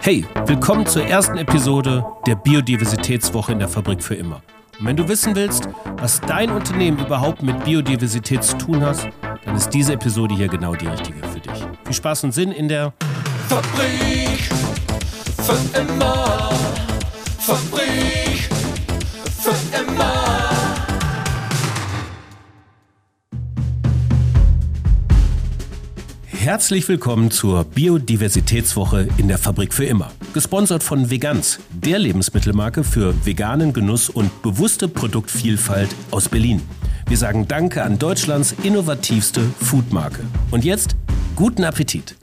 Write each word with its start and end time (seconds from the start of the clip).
Hey, 0.00 0.24
willkommen 0.46 0.86
zur 0.86 1.04
ersten 1.04 1.38
Episode 1.38 2.04
der 2.26 2.34
Biodiversitätswoche 2.34 3.52
in 3.52 3.58
der 3.58 3.68
Fabrik 3.68 4.02
für 4.02 4.14
immer. 4.14 4.42
Und 4.78 4.86
wenn 4.86 4.96
du 4.96 5.08
wissen 5.08 5.34
willst, 5.34 5.68
was 5.98 6.20
dein 6.20 6.50
Unternehmen 6.50 6.98
überhaupt 6.98 7.42
mit 7.42 7.64
Biodiversität 7.64 8.42
zu 8.42 8.56
tun 8.58 8.84
hat, 8.84 9.08
dann 9.44 9.56
ist 9.56 9.70
diese 9.70 9.94
Episode 9.94 10.34
hier 10.34 10.48
genau 10.48 10.74
die 10.74 10.86
richtige 10.86 11.18
für 11.26 11.40
dich. 11.40 11.64
Viel 11.84 11.94
Spaß 11.94 12.24
und 12.24 12.32
Sinn 12.32 12.52
in 12.52 12.68
der 12.68 12.92
Fabrik 13.48 14.50
für 15.38 15.78
immer. 15.78 16.50
Fabrik 17.38 18.21
Herzlich 26.42 26.88
willkommen 26.88 27.30
zur 27.30 27.62
Biodiversitätswoche 27.62 29.06
in 29.16 29.28
der 29.28 29.38
Fabrik 29.38 29.72
für 29.72 29.84
immer. 29.84 30.10
Gesponsert 30.34 30.82
von 30.82 31.08
Veganz, 31.08 31.60
der 31.70 32.00
Lebensmittelmarke 32.00 32.82
für 32.82 33.14
veganen 33.24 33.72
Genuss 33.72 34.08
und 34.08 34.42
bewusste 34.42 34.88
Produktvielfalt 34.88 35.94
aus 36.10 36.28
Berlin. 36.28 36.60
Wir 37.06 37.16
sagen 37.16 37.46
Danke 37.46 37.84
an 37.84 37.96
Deutschlands 37.96 38.56
innovativste 38.64 39.40
Foodmarke. 39.60 40.24
Und 40.50 40.64
jetzt 40.64 40.96
guten 41.36 41.62
Appetit. 41.62 42.16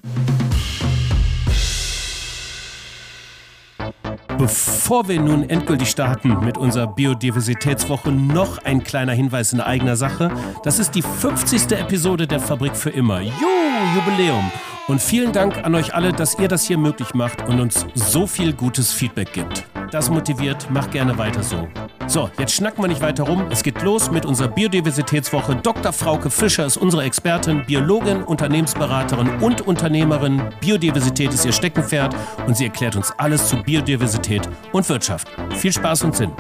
Bevor 4.38 5.08
wir 5.08 5.21
nun 5.21 5.49
endgültig 5.49 5.90
starten 5.90 6.43
mit 6.43 6.58
unserer 6.58 6.88
Biodiversitätswoche, 6.88 8.12
noch 8.12 8.58
ein 8.60 8.84
kleiner 8.84 9.13
Hinweis 9.13 9.54
in 9.54 9.62
eigener 9.62 9.96
Sache. 9.96 10.30
Das 10.63 10.77
ist 10.77 10.91
die 10.91 11.02
50. 11.02 11.71
Episode 11.71 12.27
der 12.27 12.41
Fabrik 12.41 12.76
für 12.76 12.90
immer. 12.90 13.21
Jo, 13.21 13.68
Jubiläum! 13.96 14.52
Und 14.88 15.02
vielen 15.02 15.32
Dank 15.32 15.63
an 15.63 15.76
euch 15.76 15.94
alle, 15.94 16.12
dass 16.12 16.40
ihr 16.40 16.48
das 16.48 16.66
hier 16.66 16.80
möglich 16.80 17.13
macht 17.13 17.48
und 17.48 17.60
uns 17.60 17.86
so 17.94 18.26
viel 18.26 18.54
gutes 18.54 18.91
Feedback 18.91 19.34
gibt. 19.34 19.66
Das 19.91 20.10
motiviert, 20.10 20.70
macht 20.71 20.91
gerne 20.91 21.18
weiter 21.18 21.44
so. 21.44 21.68
So, 22.08 22.30
jetzt 22.40 22.54
schnacken 22.54 22.84
wir 22.84 22.88
nicht 22.88 23.02
weiter 23.02 23.24
rum. 23.24 23.46
Es 23.52 23.62
geht 23.62 23.84
los 23.84 24.10
mit 24.10 24.26
unserer 24.26 24.48
Biodiversitätswoche. 24.48 25.55
Dr. 25.58 25.94
Frauke 25.94 26.32
Fischer 26.32 26.66
ist 26.66 26.77
unsere 26.77 27.04
Expertin, 27.04 27.63
Biologin, 27.68 28.24
Unternehmensberaterin 28.24 29.30
und 29.41 29.62
Unternehmerin. 29.62 30.41
Biodiversität 30.60 31.32
ist 31.32 31.46
ihr 31.46 31.54
Steckenpferd 31.54 32.16
und 32.48 32.58
sie 32.58 32.66
erklärt 32.66 32.96
uns 32.96 33.12
alles 33.18 33.48
zu 33.48 33.58
Biodiversität 33.62 34.49
und 34.71 34.90
Wirtschaft. 34.90 35.27
Viel 35.55 35.71
Spaß 35.71 36.04
und 36.04 36.16
Sinn. 36.16 36.32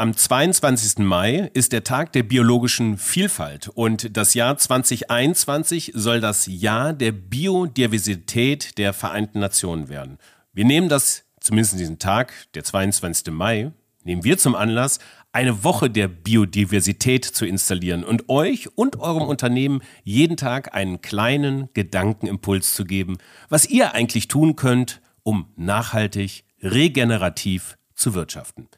Am 0.00 0.16
22. 0.16 1.00
Mai 1.00 1.50
ist 1.52 1.72
der 1.72 1.84
Tag 1.84 2.14
der 2.14 2.22
biologischen 2.22 2.96
Vielfalt 2.96 3.68
und 3.68 4.16
das 4.16 4.32
Jahr 4.32 4.56
2021 4.56 5.92
soll 5.94 6.22
das 6.22 6.46
Jahr 6.46 6.94
der 6.94 7.12
Biodiversität 7.12 8.78
der 8.78 8.94
Vereinten 8.94 9.40
Nationen 9.40 9.90
werden. 9.90 10.16
Wir 10.54 10.64
nehmen 10.64 10.88
das, 10.88 11.24
zumindest 11.38 11.78
diesen 11.78 11.98
Tag, 11.98 12.32
der 12.54 12.64
22. 12.64 13.30
Mai, 13.30 13.72
nehmen 14.02 14.24
wir 14.24 14.38
zum 14.38 14.54
Anlass, 14.54 15.00
eine 15.32 15.64
Woche 15.64 15.90
der 15.90 16.08
Biodiversität 16.08 17.26
zu 17.26 17.44
installieren 17.44 18.02
und 18.02 18.30
euch 18.30 18.74
und 18.78 18.98
eurem 19.00 19.24
Unternehmen 19.24 19.82
jeden 20.02 20.38
Tag 20.38 20.74
einen 20.74 21.02
kleinen 21.02 21.68
Gedankenimpuls 21.74 22.72
zu 22.72 22.86
geben, 22.86 23.18
was 23.50 23.68
ihr 23.68 23.92
eigentlich 23.92 24.28
tun 24.28 24.56
könnt, 24.56 25.02
um 25.24 25.52
nachhaltig, 25.56 26.44
regenerativ 26.62 27.76
zu 27.94 28.14
wirtschaften. 28.14 28.70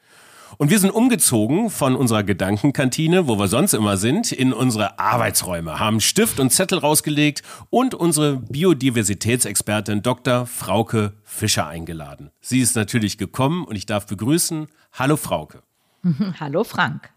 Und 0.62 0.70
wir 0.70 0.78
sind 0.78 0.92
umgezogen 0.92 1.70
von 1.70 1.96
unserer 1.96 2.22
Gedankenkantine, 2.22 3.26
wo 3.26 3.36
wir 3.36 3.48
sonst 3.48 3.74
immer 3.74 3.96
sind, 3.96 4.30
in 4.30 4.52
unsere 4.52 4.96
Arbeitsräume, 5.00 5.80
haben 5.80 6.00
Stift 6.00 6.38
und 6.38 6.50
Zettel 6.50 6.78
rausgelegt 6.78 7.42
und 7.68 7.96
unsere 7.96 8.36
Biodiversitätsexpertin 8.36 10.02
Dr. 10.02 10.46
Frauke 10.46 11.14
Fischer 11.24 11.66
eingeladen. 11.66 12.30
Sie 12.40 12.60
ist 12.60 12.76
natürlich 12.76 13.18
gekommen 13.18 13.64
und 13.64 13.74
ich 13.74 13.86
darf 13.86 14.06
begrüßen. 14.06 14.68
Hallo 14.92 15.16
Frauke. 15.16 15.64
Hallo 16.38 16.62
Frank. 16.62 17.10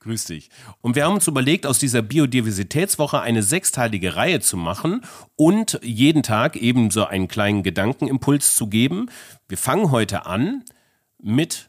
Grüß 0.00 0.24
dich. 0.24 0.48
Und 0.80 0.96
wir 0.96 1.04
haben 1.04 1.16
uns 1.16 1.28
überlegt, 1.28 1.66
aus 1.66 1.78
dieser 1.78 2.00
Biodiversitätswoche 2.00 3.20
eine 3.20 3.42
sechsteilige 3.42 4.16
Reihe 4.16 4.40
zu 4.40 4.56
machen 4.56 5.02
und 5.36 5.78
jeden 5.82 6.22
Tag 6.22 6.56
eben 6.56 6.90
so 6.90 7.04
einen 7.04 7.28
kleinen 7.28 7.62
Gedankenimpuls 7.62 8.56
zu 8.56 8.68
geben. 8.68 9.10
Wir 9.48 9.58
fangen 9.58 9.90
heute 9.90 10.24
an 10.24 10.64
mit 11.20 11.68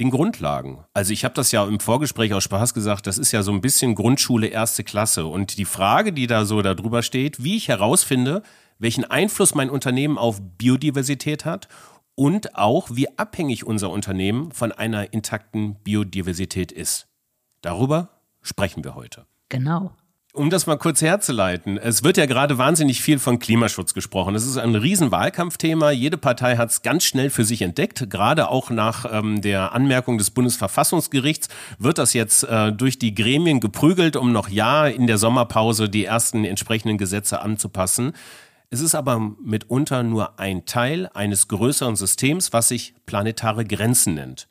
den 0.00 0.10
Grundlagen. 0.10 0.84
Also 0.94 1.12
ich 1.12 1.24
habe 1.24 1.34
das 1.34 1.52
ja 1.52 1.66
im 1.66 1.80
Vorgespräch 1.80 2.32
aus 2.32 2.44
Spaß 2.44 2.74
gesagt, 2.74 3.06
das 3.06 3.18
ist 3.18 3.32
ja 3.32 3.42
so 3.42 3.52
ein 3.52 3.60
bisschen 3.60 3.94
Grundschule 3.94 4.46
erste 4.46 4.84
Klasse. 4.84 5.26
Und 5.26 5.58
die 5.58 5.64
Frage, 5.64 6.12
die 6.12 6.26
da 6.26 6.44
so 6.44 6.62
darüber 6.62 7.02
steht, 7.02 7.42
wie 7.42 7.56
ich 7.56 7.68
herausfinde, 7.68 8.42
welchen 8.78 9.04
Einfluss 9.04 9.54
mein 9.54 9.70
Unternehmen 9.70 10.18
auf 10.18 10.40
Biodiversität 10.40 11.44
hat 11.44 11.68
und 12.14 12.56
auch, 12.56 12.90
wie 12.92 13.18
abhängig 13.18 13.64
unser 13.64 13.90
Unternehmen 13.90 14.52
von 14.52 14.72
einer 14.72 15.12
intakten 15.12 15.76
Biodiversität 15.82 16.72
ist. 16.72 17.08
Darüber 17.60 18.10
sprechen 18.42 18.84
wir 18.84 18.94
heute. 18.94 19.26
Genau. 19.48 19.92
Um 20.38 20.50
das 20.50 20.68
mal 20.68 20.78
kurz 20.78 21.02
herzuleiten, 21.02 21.78
es 21.78 22.04
wird 22.04 22.16
ja 22.16 22.26
gerade 22.26 22.58
wahnsinnig 22.58 23.02
viel 23.02 23.18
von 23.18 23.40
Klimaschutz 23.40 23.92
gesprochen. 23.92 24.36
Es 24.36 24.46
ist 24.46 24.56
ein 24.56 24.76
Riesenwahlkampfthema. 24.76 25.90
Jede 25.90 26.16
Partei 26.16 26.56
hat 26.56 26.70
es 26.70 26.82
ganz 26.82 27.02
schnell 27.02 27.28
für 27.28 27.44
sich 27.44 27.60
entdeckt. 27.60 28.08
Gerade 28.08 28.48
auch 28.48 28.70
nach 28.70 29.04
ähm, 29.12 29.42
der 29.42 29.72
Anmerkung 29.72 30.16
des 30.16 30.30
Bundesverfassungsgerichts 30.30 31.48
wird 31.80 31.98
das 31.98 32.12
jetzt 32.12 32.44
äh, 32.44 32.70
durch 32.70 33.00
die 33.00 33.16
Gremien 33.16 33.58
geprügelt, 33.58 34.14
um 34.14 34.30
noch 34.30 34.48
ja 34.48 34.86
in 34.86 35.08
der 35.08 35.18
Sommerpause 35.18 35.88
die 35.88 36.04
ersten 36.04 36.44
entsprechenden 36.44 36.98
Gesetze 36.98 37.40
anzupassen. 37.40 38.12
Es 38.70 38.80
ist 38.80 38.94
aber 38.94 39.18
mitunter 39.42 40.04
nur 40.04 40.38
ein 40.38 40.66
Teil 40.66 41.10
eines 41.14 41.48
größeren 41.48 41.96
Systems, 41.96 42.52
was 42.52 42.68
sich 42.68 42.94
planetare 43.06 43.64
Grenzen 43.64 44.14
nennt. 44.14 44.47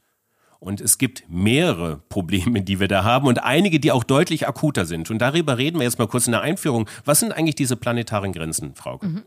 Und 0.59 0.81
es 0.81 0.97
gibt 0.97 1.23
mehrere 1.29 2.01
Probleme, 2.09 2.62
die 2.62 2.79
wir 2.79 2.88
da 2.88 3.03
haben 3.03 3.28
und 3.28 3.44
einige, 3.44 3.79
die 3.79 3.91
auch 3.91 4.03
deutlich 4.03 4.47
akuter 4.47 4.85
sind. 4.85 5.12
Und 5.12 5.19
darüber 5.19 5.57
reden 5.57 5.79
wir 5.79 5.84
jetzt 5.84 6.00
mal 6.00 6.07
kurz 6.07 6.25
in 6.25 6.31
der 6.31 6.41
Einführung. 6.41 6.90
Was 7.06 7.19
sind 7.19 7.31
eigentlich 7.31 7.56
diese 7.56 7.75
planetaren 7.75 8.31
Grenzen, 8.31 8.73
Frau? 8.75 9.00
Mhm. 9.01 9.23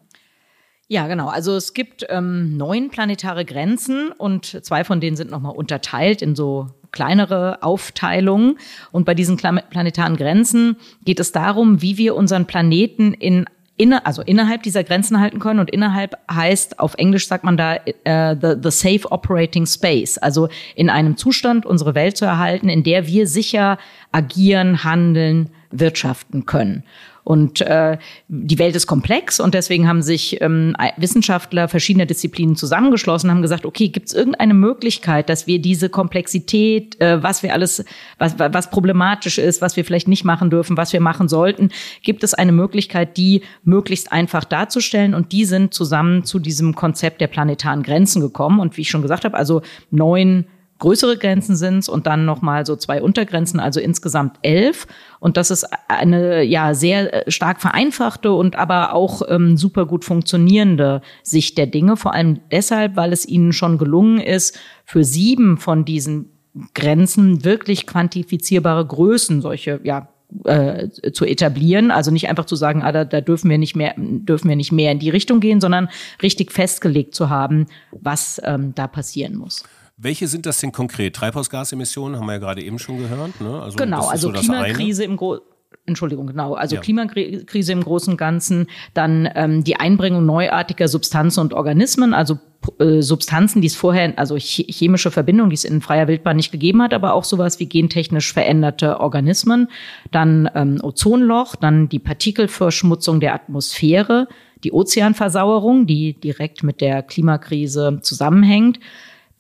Ja, 0.89 1.07
genau. 1.07 1.29
Also 1.29 1.55
es 1.55 1.73
gibt 1.73 2.05
ähm, 2.09 2.57
neun 2.57 2.91
planetare 2.91 3.45
Grenzen 3.45 4.11
und 4.11 4.65
zwei 4.65 4.83
von 4.83 5.01
denen 5.01 5.17
sind 5.17 5.31
nochmal 5.31 5.55
unterteilt 5.55 6.21
in 6.21 6.35
so 6.35 6.67
kleinere 6.91 7.63
Aufteilungen. 7.63 8.59
Und 8.91 9.05
bei 9.05 9.15
diesen 9.15 9.37
planetaren 9.37 10.17
Grenzen 10.17 10.77
geht 11.05 11.21
es 11.21 11.31
darum, 11.31 11.81
wie 11.81 11.97
wir 11.97 12.17
unseren 12.17 12.47
Planeten 12.47 13.13
in 13.13 13.47
inne, 13.81 14.05
also 14.05 14.23
innerhalb 14.23 14.63
dieser 14.63 14.85
Grenzen 14.85 15.21
halten 15.21 15.39
können. 15.39 15.59
Und 15.59 15.71
innerhalb 15.71 16.17
heißt, 16.31 16.79
auf 16.79 16.95
Englisch 16.95 17.27
sagt 17.27 17.45
man 17.45 17.57
da, 17.57 17.77
uh, 17.77 18.37
the, 18.41 18.55
the 18.63 18.71
safe 18.71 19.11
operating 19.11 19.67
space. 19.67 20.19
Also 20.19 20.49
in 20.77 20.91
einem 20.91 21.17
Zustand 21.17 21.65
unsere 21.65 21.95
Welt 21.95 22.17
zu 22.17 22.27
erhalten, 22.27 22.69
in 22.69 22.83
der 22.83 23.07
wir 23.07 23.27
sicher 23.27 23.79
agieren, 24.13 24.85
handeln, 24.85 25.49
wirtschaften 25.71 26.47
können. 26.47 26.85
Und 27.25 27.61
äh, 27.61 27.99
die 28.29 28.59
Welt 28.59 28.75
ist 28.75 28.87
komplex 28.87 29.41
und 29.41 29.55
deswegen 29.55 29.87
haben 29.87 30.03
sich 30.03 30.41
ähm, 30.41 30.75
Wissenschaftler 30.97 31.69
verschiedener 31.69 32.07
Disziplinen 32.07 32.57
zusammengeschlossen, 32.57 33.31
haben 33.31 33.43
gesagt, 33.43 33.67
okay, 33.67 33.89
gibt 33.89 34.09
es 34.09 34.15
irgendeine 34.15 34.55
Möglichkeit, 34.55 35.29
dass 35.29 35.47
wir 35.47 35.61
diese 35.61 35.89
Komplexität, 35.89 37.01
äh, 37.01 37.23
was 37.23 37.43
wir 37.43 37.53
alles, 37.53 37.85
was, 38.19 38.39
was 38.39 38.71
problematisch 38.71 39.39
ist, 39.39 39.61
was 39.61 39.77
wir 39.77 39.85
vielleicht 39.85 40.09
nicht 40.09 40.25
machen 40.25 40.51
dürfen, 40.51 40.77
was 40.77 40.93
wir 40.93 41.01
machen 41.01 41.29
sollten, 41.29 41.71
gibt 42.03 42.25
es 42.25 42.35
eine 42.35 42.53
Möglichkeit, 42.53 43.17
die 43.17 43.43
möglichst 43.65 44.13
einfach 44.13 44.45
darzustellen 44.45 45.15
und 45.15 45.33
die 45.33 45.45
sind 45.45 45.75
zusammen 45.75 46.25
zu 46.25 46.39
diesem 46.39 46.75
Konzept 46.75 47.21
der 47.21 47.27
planetaren 47.27 47.83
Grenzen 47.83 48.21
gekommen. 48.21 48.61
Und 48.61 48.77
wie 48.77 48.83
ich 48.83 48.91
schon 48.91 49.03
gesagt 49.03 49.25
habe, 49.25 49.37
also 49.37 49.63
neun 49.91 50.47
größere 50.80 51.16
Grenzen 51.16 51.54
sind 51.54 51.88
und 51.88 52.06
dann 52.06 52.24
nochmal 52.24 52.66
so 52.66 52.74
zwei 52.74 53.00
Untergrenzen, 53.00 53.60
also 53.60 53.78
insgesamt 53.78 54.38
elf. 54.42 54.86
Und 55.21 55.36
das 55.36 55.50
ist 55.50 55.66
eine 55.86 56.42
ja 56.42 56.74
sehr 56.74 57.27
äh, 57.27 57.30
stark 57.30 57.60
vereinfachte 57.60 58.32
und 58.32 58.56
aber 58.56 58.94
auch 58.94 59.22
ähm, 59.28 59.56
super 59.56 59.86
gut 59.86 60.04
funktionierende 60.04 61.03
Sicht 61.22 61.56
der 61.56 61.66
Dinge. 61.66 61.97
Vor 61.97 62.15
allem 62.15 62.41
deshalb, 62.50 62.97
weil 62.97 63.12
es 63.12 63.27
ihnen 63.27 63.53
schon 63.53 63.78
gelungen 63.78 64.21
ist, 64.21 64.59
für 64.84 65.04
sieben 65.04 65.59
von 65.59 65.84
diesen 65.84 66.32
Grenzen 66.74 67.44
wirklich 67.44 67.86
quantifizierbare 67.86 68.84
Größen, 68.84 69.41
solche 69.41 69.80
ja 69.84 70.09
äh, 70.44 70.88
zu 71.12 71.24
etablieren, 71.24 71.91
also 71.91 72.10
nicht 72.10 72.28
einfach 72.28 72.44
zu 72.44 72.56
sagen, 72.56 72.82
ah, 72.82 72.92
da, 72.92 73.04
da 73.04 73.21
dürfen 73.21 73.50
wir 73.50 73.59
nicht 73.59 73.77
mehr, 73.77 73.94
dürfen 73.97 74.48
wir 74.48 74.56
nicht 74.56 74.72
mehr 74.72 74.92
in 74.92 74.98
die 74.98 75.10
Richtung 75.10 75.41
gehen, 75.41 75.60
sondern 75.60 75.88
richtig 76.22 76.53
festgelegt 76.53 77.15
zu 77.15 77.30
haben, 77.30 77.66
was 77.91 78.41
ähm, 78.44 78.72
da 78.74 78.86
passieren 78.86 79.36
muss. 79.36 79.65
Welche 80.03 80.29
sind 80.29 80.47
das 80.47 80.59
denn 80.61 80.73
konkret? 80.73 81.15
Treibhausgasemissionen 81.15 82.19
haben 82.19 82.27
wir 82.27 82.35
ja 82.35 82.39
gerade 82.39 82.63
eben 82.63 82.79
schon 82.79 82.99
gehört. 82.99 83.41
Ne? 83.41 83.61
Also 83.61 83.77
genau, 83.77 84.07
also 84.07 84.33
so 84.33 84.39
Klimakrise 84.39 85.05
im 85.05 85.17
Großen. 85.17 85.45
Entschuldigung, 85.87 86.27
genau. 86.27 86.55
Also 86.55 86.77
ja. 86.77 86.81
Klimakrise 86.81 87.73
im 87.73 87.83
Großen 87.83 88.13
und 88.13 88.17
Ganzen, 88.17 88.67
dann 88.95 89.29
ähm, 89.35 89.65
die 89.65 89.77
Einbringung 89.77 90.25
neuartiger 90.25 90.89
Substanzen 90.89 91.41
und 91.41 91.53
Organismen, 91.53 92.15
also 92.15 92.39
äh, 92.79 93.03
Substanzen, 93.03 93.61
die 93.61 93.67
es 93.67 93.77
vorher, 93.77 94.19
also 94.19 94.37
chemische 94.37 95.11
Verbindungen, 95.11 95.51
die 95.51 95.55
es 95.55 95.65
in 95.65 95.81
freier 95.81 96.09
Wildbahn 96.09 96.37
nicht 96.37 96.53
gegeben 96.53 96.83
hat, 96.83 96.95
aber 96.95 97.15
auch 97.15 97.25
sowas 97.25 97.61
wie 97.61 97.67
gentechnisch 97.67 98.33
veränderte 98.33 99.01
Organismen, 99.01 99.69
dann 100.11 100.51
ähm, 100.55 100.79
Ozonloch, 100.83 101.57
dann 101.57 101.89
die 101.89 101.99
Partikelverschmutzung 101.99 103.21
der 103.21 103.35
Atmosphäre, 103.35 104.29
die 104.65 104.73
Ozeanversauerung, 104.73 105.87
die 105.87 106.15
direkt 106.15 106.63
mit 106.63 106.81
der 106.81 107.03
Klimakrise 107.03 107.99
zusammenhängt, 108.03 108.79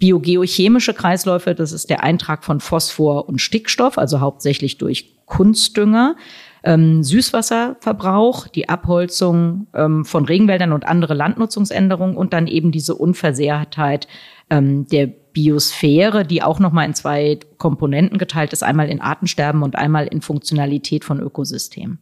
biogeochemische 0.00 0.94
Kreisläufe, 0.94 1.54
das 1.54 1.70
ist 1.70 1.90
der 1.90 2.02
Eintrag 2.02 2.42
von 2.42 2.58
Phosphor 2.58 3.28
und 3.28 3.40
Stickstoff, 3.40 3.98
also 3.98 4.20
hauptsächlich 4.20 4.78
durch 4.78 5.14
Kunstdünger, 5.26 6.16
ähm, 6.64 7.04
Süßwasserverbrauch, 7.04 8.48
die 8.48 8.68
Abholzung 8.68 9.68
ähm, 9.74 10.04
von 10.04 10.24
Regenwäldern 10.24 10.72
und 10.72 10.86
andere 10.86 11.14
Landnutzungsänderungen 11.14 12.16
und 12.16 12.32
dann 12.32 12.46
eben 12.48 12.72
diese 12.72 12.94
Unversehrtheit 12.96 14.08
ähm, 14.48 14.86
der 14.86 15.06
Biosphäre, 15.06 16.24
die 16.24 16.42
auch 16.42 16.58
nochmal 16.58 16.86
in 16.86 16.94
zwei 16.94 17.38
Komponenten 17.58 18.18
geteilt 18.18 18.52
ist, 18.52 18.62
einmal 18.62 18.88
in 18.88 19.00
Artensterben 19.00 19.62
und 19.62 19.76
einmal 19.76 20.06
in 20.06 20.22
Funktionalität 20.22 21.04
von 21.04 21.20
Ökosystemen. 21.20 21.98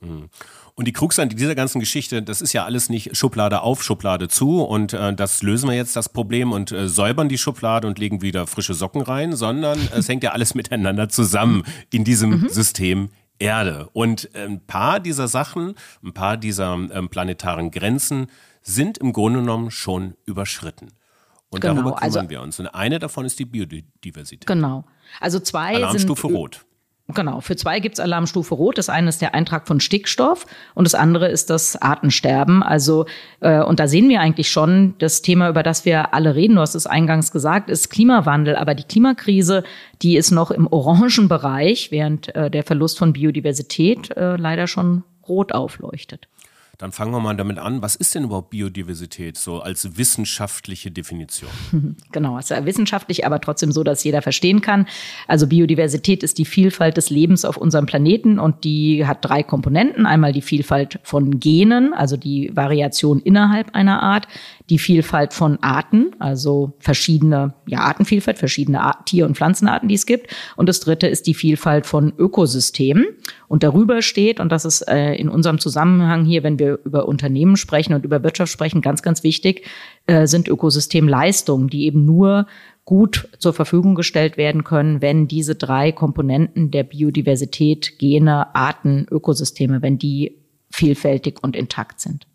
Mhm. 0.00 0.28
Und 0.80 0.86
die 0.86 0.94
Krux 0.94 1.18
an 1.18 1.28
dieser 1.28 1.54
ganzen 1.54 1.78
Geschichte, 1.78 2.22
das 2.22 2.40
ist 2.40 2.54
ja 2.54 2.64
alles 2.64 2.88
nicht 2.88 3.14
Schublade 3.14 3.60
auf, 3.60 3.82
Schublade 3.82 4.28
zu 4.28 4.62
und 4.62 4.94
äh, 4.94 5.12
das 5.12 5.42
lösen 5.42 5.68
wir 5.68 5.76
jetzt 5.76 5.94
das 5.94 6.08
Problem 6.08 6.52
und 6.52 6.72
äh, 6.72 6.88
säubern 6.88 7.28
die 7.28 7.36
Schublade 7.36 7.86
und 7.86 7.98
legen 7.98 8.22
wieder 8.22 8.46
frische 8.46 8.72
Socken 8.72 9.02
rein, 9.02 9.36
sondern 9.36 9.78
es 9.94 10.08
hängt 10.08 10.24
ja 10.24 10.30
alles 10.30 10.54
miteinander 10.54 11.10
zusammen 11.10 11.64
in 11.92 12.04
diesem 12.04 12.30
mhm. 12.30 12.48
System 12.48 13.10
Erde. 13.38 13.90
Und 13.92 14.34
äh, 14.34 14.46
ein 14.46 14.64
paar 14.66 15.00
dieser 15.00 15.28
Sachen, 15.28 15.74
ein 16.02 16.14
paar 16.14 16.38
dieser 16.38 16.72
ähm, 16.72 17.10
planetaren 17.10 17.70
Grenzen 17.70 18.28
sind 18.62 18.96
im 18.96 19.12
Grunde 19.12 19.40
genommen 19.40 19.70
schon 19.70 20.14
überschritten. 20.24 20.88
Und 21.50 21.60
genau, 21.60 21.74
darüber 21.74 21.96
kümmern 21.96 22.16
also, 22.16 22.30
wir 22.30 22.40
uns. 22.40 22.58
Und 22.58 22.68
eine 22.68 22.98
davon 22.98 23.26
ist 23.26 23.38
die 23.38 23.44
Biodiversität. 23.44 24.46
Genau. 24.46 24.84
Also 25.20 25.40
zwei 25.40 25.74
Alarmstufe 25.74 26.28
sind, 26.28 26.34
Rot. 26.34 26.64
Genau, 27.14 27.40
für 27.40 27.56
zwei 27.56 27.80
gibt's 27.80 28.00
Alarmstufe 28.00 28.54
Rot. 28.54 28.78
Das 28.78 28.88
eine 28.88 29.08
ist 29.08 29.20
der 29.20 29.34
Eintrag 29.34 29.66
von 29.66 29.80
Stickstoff 29.80 30.46
und 30.74 30.84
das 30.84 30.94
andere 30.94 31.28
ist 31.28 31.50
das 31.50 31.80
Artensterben. 31.80 32.62
Also, 32.62 33.06
äh, 33.40 33.60
und 33.62 33.80
da 33.80 33.88
sehen 33.88 34.08
wir 34.08 34.20
eigentlich 34.20 34.50
schon, 34.50 34.94
das 34.98 35.22
Thema, 35.22 35.48
über 35.48 35.62
das 35.62 35.84
wir 35.84 36.14
alle 36.14 36.34
reden, 36.34 36.56
du 36.56 36.60
hast 36.60 36.74
es 36.74 36.86
eingangs 36.86 37.32
gesagt, 37.32 37.70
ist 37.70 37.90
Klimawandel. 37.90 38.56
Aber 38.56 38.74
die 38.74 38.84
Klimakrise, 38.84 39.64
die 40.02 40.16
ist 40.16 40.30
noch 40.30 40.50
im 40.50 40.66
orangen 40.66 41.28
Bereich, 41.28 41.90
während 41.90 42.34
äh, 42.34 42.50
der 42.50 42.64
Verlust 42.64 42.98
von 42.98 43.12
Biodiversität 43.12 44.16
äh, 44.16 44.36
leider 44.36 44.66
schon 44.66 45.04
rot 45.28 45.52
aufleuchtet. 45.52 46.28
Dann 46.80 46.92
fangen 46.92 47.12
wir 47.12 47.20
mal 47.20 47.36
damit 47.36 47.58
an. 47.58 47.82
Was 47.82 47.94
ist 47.94 48.14
denn 48.14 48.24
überhaupt 48.24 48.48
Biodiversität 48.48 49.36
so 49.36 49.60
als 49.60 49.98
wissenschaftliche 49.98 50.90
Definition? 50.90 51.50
Genau, 52.12 52.38
es 52.38 52.50
ist 52.50 52.64
wissenschaftlich, 52.64 53.26
aber 53.26 53.40
trotzdem 53.40 53.72
so, 53.72 53.84
dass 53.84 54.02
jeder 54.02 54.22
verstehen 54.22 54.60
kann. 54.60 54.86
Also 55.28 55.46
Biodiversität 55.46 56.22
ist 56.22 56.38
die 56.38 56.44
Vielfalt 56.44 56.96
des 56.96 57.10
Lebens 57.10 57.44
auf 57.44 57.56
unserem 57.56 57.86
Planeten 57.86 58.38
und 58.38 58.64
die 58.64 59.06
hat 59.06 59.18
drei 59.24 59.42
Komponenten. 59.42 60.06
Einmal 60.06 60.32
die 60.32 60.42
Vielfalt 60.42 60.98
von 61.02 61.38
Genen, 61.38 61.92
also 61.92 62.16
die 62.16 62.50
Variation 62.54 63.20
innerhalb 63.20 63.74
einer 63.74 64.02
Art, 64.02 64.26
die 64.70 64.78
Vielfalt 64.78 65.34
von 65.34 65.58
Arten, 65.62 66.12
also 66.20 66.74
verschiedene, 66.78 67.54
ja, 67.66 67.80
Artenvielfalt, 67.80 68.38
verschiedene 68.38 68.80
Art, 68.80 69.06
Tier- 69.06 69.26
und 69.26 69.36
Pflanzenarten, 69.36 69.88
die 69.88 69.96
es 69.96 70.06
gibt. 70.06 70.32
Und 70.56 70.68
das 70.68 70.78
dritte 70.78 71.08
ist 71.08 71.26
die 71.26 71.34
Vielfalt 71.34 71.86
von 71.86 72.12
Ökosystemen. 72.16 73.04
Und 73.48 73.64
darüber 73.64 74.00
steht, 74.00 74.38
und 74.38 74.50
das 74.52 74.64
ist 74.64 74.82
äh, 74.82 75.14
in 75.14 75.28
unserem 75.28 75.58
Zusammenhang 75.58 76.24
hier, 76.24 76.44
wenn 76.44 76.60
wir 76.60 76.78
über 76.84 77.08
Unternehmen 77.08 77.56
sprechen 77.56 77.94
und 77.94 78.04
über 78.04 78.22
Wirtschaft 78.22 78.52
sprechen, 78.52 78.80
ganz, 78.80 79.02
ganz 79.02 79.24
wichtig, 79.24 79.66
äh, 80.06 80.28
sind 80.28 80.46
Ökosystemleistungen, 80.46 81.68
die 81.68 81.84
eben 81.84 82.04
nur 82.04 82.46
gut 82.84 83.28
zur 83.38 83.52
Verfügung 83.52 83.96
gestellt 83.96 84.36
werden 84.36 84.62
können, 84.62 85.02
wenn 85.02 85.26
diese 85.26 85.56
drei 85.56 85.90
Komponenten 85.90 86.70
der 86.70 86.84
Biodiversität, 86.84 87.98
Gene, 87.98 88.54
Arten, 88.54 89.06
Ökosysteme, 89.10 89.82
wenn 89.82 89.98
die 89.98 90.38
vielfältig 90.70 91.38
und 91.42 91.56
intakt 91.56 92.00
sind. 92.00 92.29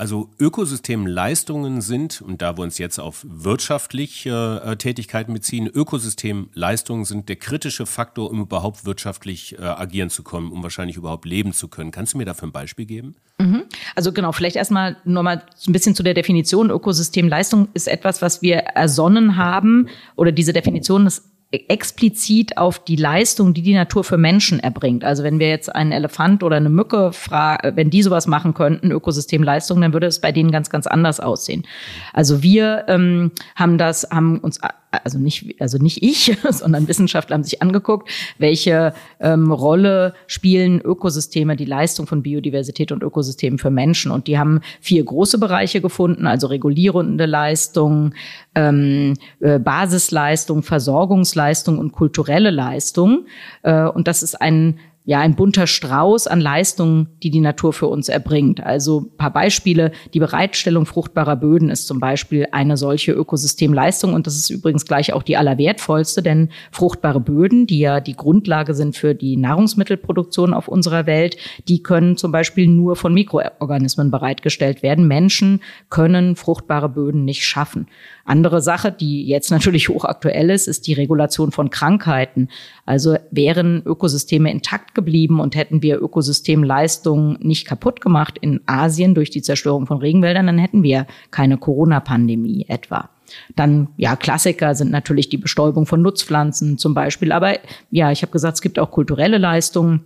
Also 0.00 0.30
Ökosystemleistungen 0.38 1.80
sind, 1.80 2.22
und 2.22 2.40
da 2.40 2.56
wir 2.56 2.62
uns 2.62 2.78
jetzt 2.78 3.00
auf 3.00 3.26
wirtschaftliche 3.28 4.62
äh, 4.64 4.76
Tätigkeiten 4.76 5.32
beziehen, 5.32 5.66
Ökosystemleistungen 5.66 7.04
sind 7.04 7.28
der 7.28 7.34
kritische 7.34 7.84
Faktor, 7.84 8.30
um 8.30 8.40
überhaupt 8.42 8.84
wirtschaftlich 8.84 9.58
äh, 9.58 9.62
agieren 9.62 10.08
zu 10.08 10.22
können, 10.22 10.52
um 10.52 10.62
wahrscheinlich 10.62 10.96
überhaupt 10.96 11.24
leben 11.24 11.52
zu 11.52 11.66
können. 11.66 11.90
Kannst 11.90 12.14
du 12.14 12.18
mir 12.18 12.26
dafür 12.26 12.46
ein 12.46 12.52
Beispiel 12.52 12.86
geben? 12.86 13.16
Mhm. 13.40 13.64
Also 13.96 14.12
genau, 14.12 14.30
vielleicht 14.30 14.54
erstmal 14.54 14.98
nochmal 15.04 15.42
ein 15.66 15.72
bisschen 15.72 15.96
zu 15.96 16.04
der 16.04 16.14
Definition. 16.14 16.70
Ökosystemleistung 16.70 17.66
ist 17.74 17.88
etwas, 17.88 18.22
was 18.22 18.40
wir 18.40 18.58
ersonnen 18.58 19.36
haben, 19.36 19.88
oder 20.14 20.30
diese 20.30 20.52
Definition 20.52 21.08
ist 21.08 21.24
explizit 21.50 22.58
auf 22.58 22.78
die 22.78 22.96
Leistung, 22.96 23.54
die 23.54 23.62
die 23.62 23.74
Natur 23.74 24.04
für 24.04 24.18
Menschen 24.18 24.60
erbringt. 24.60 25.02
Also 25.02 25.22
wenn 25.22 25.38
wir 25.38 25.48
jetzt 25.48 25.74
einen 25.74 25.92
Elefant 25.92 26.42
oder 26.42 26.56
eine 26.56 26.68
Mücke 26.68 27.12
fragen, 27.14 27.74
wenn 27.74 27.88
die 27.88 28.02
sowas 28.02 28.26
machen 28.26 28.52
könnten, 28.52 28.90
Ökosystemleistung, 28.90 29.80
dann 29.80 29.94
würde 29.94 30.08
es 30.08 30.20
bei 30.20 30.30
denen 30.30 30.50
ganz, 30.50 30.68
ganz 30.68 30.86
anders 30.86 31.20
aussehen. 31.20 31.64
Also 32.12 32.42
wir 32.42 32.84
ähm, 32.88 33.32
haben 33.56 33.78
das, 33.78 34.08
haben 34.10 34.40
uns 34.40 34.60
also 34.90 35.18
nicht, 35.18 35.60
also 35.60 35.78
nicht 35.78 36.02
ich, 36.02 36.36
sondern 36.50 36.88
Wissenschaftler 36.88 37.34
haben 37.34 37.44
sich 37.44 37.60
angeguckt, 37.62 38.08
welche 38.38 38.94
ähm, 39.20 39.52
Rolle 39.52 40.14
spielen 40.26 40.80
Ökosysteme, 40.80 41.56
die 41.56 41.64
Leistung 41.64 42.06
von 42.06 42.22
Biodiversität 42.22 42.92
und 42.92 43.02
Ökosystemen 43.02 43.58
für 43.58 43.70
Menschen. 43.70 44.10
Und 44.10 44.26
die 44.26 44.38
haben 44.38 44.60
vier 44.80 45.04
große 45.04 45.38
Bereiche 45.38 45.80
gefunden, 45.80 46.26
also 46.26 46.46
regulierende 46.46 47.26
Leistung, 47.26 48.14
ähm, 48.54 49.14
äh, 49.40 49.58
Basisleistung, 49.58 50.62
Versorgungsleistung 50.62 51.78
und 51.78 51.92
kulturelle 51.92 52.50
Leistung. 52.50 53.26
Äh, 53.62 53.84
und 53.84 54.08
das 54.08 54.22
ist 54.22 54.40
ein 54.40 54.78
ja 55.08 55.20
ein 55.20 55.36
bunter 55.36 55.66
Strauß 55.66 56.26
an 56.26 56.38
Leistungen, 56.38 57.08
die 57.22 57.30
die 57.30 57.40
Natur 57.40 57.72
für 57.72 57.86
uns 57.86 58.10
erbringt. 58.10 58.62
Also 58.62 59.10
paar 59.16 59.32
Beispiele. 59.32 59.90
Die 60.12 60.18
Bereitstellung 60.18 60.84
fruchtbarer 60.84 61.36
Böden 61.36 61.70
ist 61.70 61.86
zum 61.86 61.98
Beispiel 61.98 62.46
eine 62.52 62.76
solche 62.76 63.12
Ökosystemleistung 63.12 64.12
und 64.12 64.26
das 64.26 64.36
ist 64.36 64.50
übrigens 64.50 64.84
gleich 64.84 65.14
auch 65.14 65.22
die 65.22 65.38
allerwertvollste, 65.38 66.22
denn 66.22 66.50
fruchtbare 66.72 67.20
Böden, 67.20 67.66
die 67.66 67.78
ja 67.78 68.00
die 68.00 68.16
Grundlage 68.16 68.74
sind 68.74 68.96
für 68.98 69.14
die 69.14 69.38
Nahrungsmittelproduktion 69.38 70.52
auf 70.52 70.68
unserer 70.68 71.06
Welt, 71.06 71.38
die 71.68 71.82
können 71.82 72.18
zum 72.18 72.30
Beispiel 72.30 72.66
nur 72.66 72.94
von 72.94 73.14
Mikroorganismen 73.14 74.10
bereitgestellt 74.10 74.82
werden. 74.82 75.08
Menschen 75.08 75.62
können 75.88 76.36
fruchtbare 76.36 76.90
Böden 76.90 77.24
nicht 77.24 77.46
schaffen. 77.46 77.86
Andere 78.26 78.60
Sache, 78.60 78.92
die 78.92 79.26
jetzt 79.26 79.50
natürlich 79.50 79.88
hochaktuell 79.88 80.50
ist, 80.50 80.68
ist 80.68 80.86
die 80.86 80.92
Regulation 80.92 81.50
von 81.50 81.70
Krankheiten. 81.70 82.50
Also 82.84 83.16
wären 83.30 83.82
Ökosysteme 83.86 84.50
intakt 84.50 84.97
geblieben 84.98 85.38
und 85.38 85.54
hätten 85.54 85.80
wir 85.80 86.02
Ökosystemleistungen 86.02 87.38
nicht 87.40 87.66
kaputt 87.66 88.00
gemacht 88.00 88.36
in 88.40 88.60
Asien 88.66 89.14
durch 89.14 89.30
die 89.30 89.42
Zerstörung 89.42 89.86
von 89.86 89.98
Regenwäldern, 89.98 90.46
dann 90.46 90.58
hätten 90.58 90.82
wir 90.82 91.06
keine 91.30 91.56
Corona-Pandemie 91.56 92.66
etwa. 92.68 93.08
Dann, 93.54 93.88
ja, 93.96 94.16
Klassiker 94.16 94.74
sind 94.74 94.90
natürlich 94.90 95.28
die 95.28 95.36
Bestäubung 95.36 95.86
von 95.86 96.02
Nutzpflanzen 96.02 96.78
zum 96.78 96.94
Beispiel. 96.94 97.30
Aber 97.30 97.58
ja, 97.90 98.10
ich 98.10 98.22
habe 98.22 98.32
gesagt, 98.32 98.56
es 98.56 98.62
gibt 98.62 98.78
auch 98.78 98.90
kulturelle 98.90 99.38
Leistungen. 99.38 100.00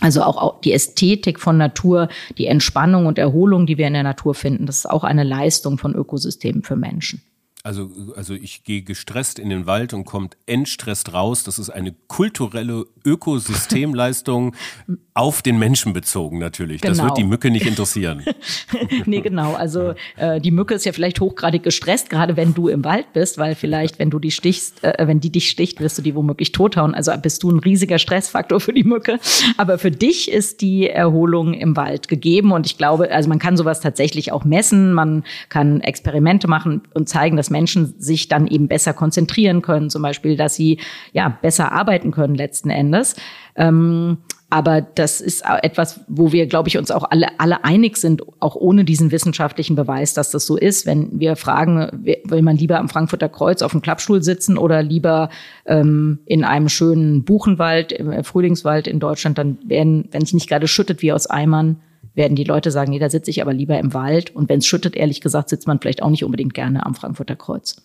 Also 0.00 0.22
auch 0.22 0.60
die 0.60 0.74
Ästhetik 0.74 1.40
von 1.40 1.56
Natur, 1.56 2.08
die 2.36 2.46
Entspannung 2.46 3.06
und 3.06 3.18
Erholung, 3.18 3.64
die 3.64 3.78
wir 3.78 3.86
in 3.86 3.94
der 3.94 4.02
Natur 4.02 4.34
finden, 4.34 4.66
das 4.66 4.78
ist 4.78 4.90
auch 4.90 5.04
eine 5.04 5.24
Leistung 5.24 5.78
von 5.78 5.94
Ökosystemen 5.94 6.62
für 6.62 6.76
Menschen. 6.76 7.22
Also, 7.66 7.90
also 8.14 8.32
ich 8.32 8.62
gehe 8.62 8.82
gestresst 8.82 9.40
in 9.40 9.48
den 9.48 9.66
Wald 9.66 9.92
und 9.92 10.04
kommt 10.04 10.36
entstresst 10.46 11.12
raus. 11.12 11.42
Das 11.42 11.58
ist 11.58 11.68
eine 11.68 11.92
kulturelle 12.06 12.84
Ökosystemleistung 13.04 14.54
auf 15.14 15.42
den 15.42 15.58
Menschen 15.58 15.92
bezogen 15.92 16.38
natürlich. 16.38 16.80
Genau. 16.80 16.94
Das 16.94 17.02
wird 17.02 17.16
die 17.16 17.22
genau. 17.22 17.32
Mücke 17.32 17.50
nicht 17.50 17.66
interessieren. 17.66 18.22
nee, 19.06 19.20
genau. 19.20 19.54
Also 19.54 19.94
äh, 20.16 20.40
die 20.40 20.52
Mücke 20.52 20.74
ist 20.74 20.84
ja 20.84 20.92
vielleicht 20.92 21.20
hochgradig 21.20 21.64
gestresst, 21.64 22.08
gerade 22.08 22.36
wenn 22.36 22.54
du 22.54 22.68
im 22.68 22.84
Wald 22.84 23.12
bist, 23.14 23.36
weil 23.36 23.56
vielleicht, 23.56 23.98
wenn 23.98 24.10
du 24.10 24.20
die 24.20 24.30
stichst, 24.30 24.84
äh, 24.84 24.94
wenn 25.08 25.18
die 25.18 25.30
dich 25.30 25.50
sticht, 25.50 25.80
wirst 25.80 25.98
du 25.98 26.02
die 26.02 26.14
womöglich 26.14 26.52
tothauen. 26.52 26.94
Also 26.94 27.12
bist 27.20 27.42
du 27.42 27.50
ein 27.50 27.58
riesiger 27.58 27.98
Stressfaktor 27.98 28.60
für 28.60 28.74
die 28.74 28.84
Mücke. 28.84 29.18
Aber 29.56 29.78
für 29.78 29.90
dich 29.90 30.30
ist 30.30 30.60
die 30.60 30.88
Erholung 30.88 31.52
im 31.52 31.76
Wald 31.76 32.06
gegeben. 32.06 32.52
Und 32.52 32.66
ich 32.66 32.78
glaube, 32.78 33.10
also 33.10 33.28
man 33.28 33.40
kann 33.40 33.56
sowas 33.56 33.80
tatsächlich 33.80 34.30
auch 34.30 34.44
messen. 34.44 34.92
Man 34.92 35.24
kann 35.48 35.80
Experimente 35.80 36.46
machen 36.46 36.82
und 36.94 37.08
zeigen, 37.08 37.36
dass 37.36 37.50
Menschen 37.56 37.94
sich 37.98 38.28
dann 38.28 38.46
eben 38.46 38.68
besser 38.68 38.92
konzentrieren 38.92 39.62
können, 39.62 39.90
zum 39.90 40.02
Beispiel, 40.02 40.36
dass 40.36 40.54
sie 40.54 40.78
ja 41.12 41.28
besser 41.40 41.72
arbeiten 41.72 42.10
können 42.10 42.34
letzten 42.34 42.70
Endes. 42.70 43.16
Ähm, 43.56 44.18
aber 44.48 44.80
das 44.80 45.20
ist 45.20 45.42
etwas, 45.62 46.00
wo 46.06 46.30
wir, 46.30 46.46
glaube 46.46 46.68
ich, 46.68 46.78
uns 46.78 46.92
auch 46.92 47.10
alle, 47.10 47.40
alle 47.40 47.64
einig 47.64 47.96
sind, 47.96 48.22
auch 48.38 48.54
ohne 48.54 48.84
diesen 48.84 49.10
wissenschaftlichen 49.10 49.74
Beweis, 49.74 50.14
dass 50.14 50.30
das 50.30 50.46
so 50.46 50.56
ist. 50.56 50.86
Wenn 50.86 51.18
wir 51.18 51.34
fragen, 51.34 51.88
will 52.02 52.42
man 52.42 52.56
lieber 52.56 52.78
am 52.78 52.88
Frankfurter 52.88 53.28
Kreuz 53.28 53.60
auf 53.62 53.72
dem 53.72 53.82
Klappstuhl 53.82 54.22
sitzen 54.22 54.56
oder 54.56 54.82
lieber 54.84 55.30
ähm, 55.66 56.20
in 56.26 56.44
einem 56.44 56.68
schönen 56.68 57.24
Buchenwald, 57.24 57.90
im 57.90 58.22
Frühlingswald 58.22 58.86
in 58.86 59.00
Deutschland, 59.00 59.36
dann 59.36 59.58
werden, 59.66 60.08
wenn 60.12 60.22
es 60.22 60.32
nicht 60.32 60.48
gerade 60.48 60.68
schüttet 60.68 61.02
wie 61.02 61.12
aus 61.12 61.26
Eimern, 61.26 61.80
werden 62.16 62.34
die 62.34 62.44
Leute 62.44 62.70
sagen, 62.70 62.90
nee, 62.90 62.98
da 62.98 63.10
sitze 63.10 63.30
ich 63.30 63.42
aber 63.42 63.52
lieber 63.52 63.78
im 63.78 63.94
Wald. 63.94 64.34
Und 64.34 64.48
wenn 64.48 64.58
es 64.58 64.66
schüttet, 64.66 64.96
ehrlich 64.96 65.20
gesagt, 65.20 65.48
sitzt 65.48 65.66
man 65.66 65.80
vielleicht 65.80 66.02
auch 66.02 66.10
nicht 66.10 66.24
unbedingt 66.24 66.54
gerne 66.54 66.84
am 66.84 66.94
Frankfurter 66.94 67.36
Kreuz. 67.36 67.76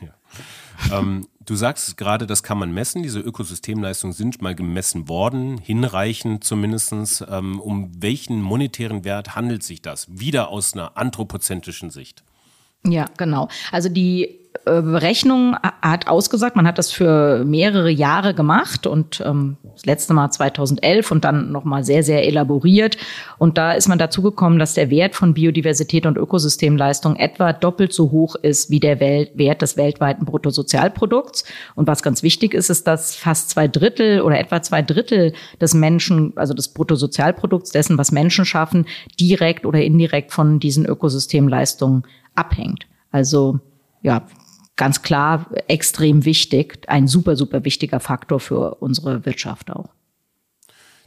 Ja. 0.00 0.98
ähm, 0.98 1.26
du 1.44 1.56
sagst 1.56 1.96
gerade, 1.96 2.26
das 2.26 2.42
kann 2.42 2.58
man 2.58 2.72
messen. 2.72 3.02
Diese 3.02 3.20
Ökosystemleistungen 3.20 4.14
sind 4.14 4.40
mal 4.40 4.54
gemessen 4.54 5.08
worden, 5.08 5.58
hinreichend 5.58 6.44
zumindest. 6.44 7.24
Ähm, 7.28 7.60
um 7.60 7.90
welchen 7.98 8.40
monetären 8.40 9.04
Wert 9.04 9.34
handelt 9.34 9.62
sich 9.62 9.82
das? 9.82 10.06
Wieder 10.08 10.48
aus 10.48 10.74
einer 10.74 10.96
anthropozentrischen 10.96 11.90
Sicht. 11.90 12.22
Ja, 12.86 13.06
genau. 13.16 13.48
Also 13.72 13.88
die 13.88 14.40
äh, 14.66 14.82
Berechnung 14.82 15.56
hat 15.82 16.06
ausgesagt, 16.06 16.56
man 16.56 16.66
hat 16.66 16.78
das 16.78 16.92
für 16.92 17.44
mehrere 17.44 17.90
Jahre 17.90 18.34
gemacht 18.34 18.86
und 18.86 19.22
ähm, 19.24 19.56
das 19.74 19.86
letzte 19.86 20.14
Mal 20.14 20.30
2011 20.30 21.10
und 21.10 21.24
dann 21.24 21.52
nochmal 21.52 21.84
sehr, 21.84 22.02
sehr 22.02 22.26
elaboriert. 22.26 22.96
Und 23.38 23.58
da 23.58 23.72
ist 23.72 23.88
man 23.88 23.98
dazu 23.98 24.22
gekommen, 24.22 24.58
dass 24.58 24.74
der 24.74 24.90
Wert 24.90 25.14
von 25.14 25.34
Biodiversität 25.34 26.06
und 26.06 26.16
Ökosystemleistung 26.16 27.16
etwa 27.16 27.52
doppelt 27.52 27.92
so 27.92 28.10
hoch 28.10 28.36
ist 28.36 28.70
wie 28.70 28.80
der 28.80 29.00
Wert 29.00 29.62
des 29.62 29.76
weltweiten 29.76 30.24
Bruttosozialprodukts. 30.24 31.44
Und 31.74 31.86
was 31.86 32.02
ganz 32.02 32.22
wichtig 32.22 32.54
ist, 32.54 32.70
ist, 32.70 32.86
dass 32.86 33.14
fast 33.14 33.50
zwei 33.50 33.68
Drittel 33.68 34.20
oder 34.20 34.38
etwa 34.38 34.62
zwei 34.62 34.82
Drittel 34.82 35.32
des 35.60 35.74
Menschen, 35.74 36.32
also 36.36 36.54
des 36.54 36.68
Bruttosozialprodukts 36.68 37.70
dessen, 37.70 37.98
was 37.98 38.12
Menschen 38.12 38.44
schaffen, 38.44 38.86
direkt 39.20 39.66
oder 39.66 39.82
indirekt 39.82 40.32
von 40.32 40.60
diesen 40.60 40.86
Ökosystemleistungen 40.86 42.04
abhängt. 42.34 42.86
Also 43.10 43.60
ja, 44.02 44.26
ganz 44.76 45.02
klar 45.02 45.46
extrem 45.68 46.24
wichtig, 46.24 46.84
ein 46.88 47.06
super, 47.08 47.36
super 47.36 47.64
wichtiger 47.64 48.00
Faktor 48.00 48.40
für 48.40 48.76
unsere 48.76 49.24
Wirtschaft 49.24 49.70
auch. 49.70 49.90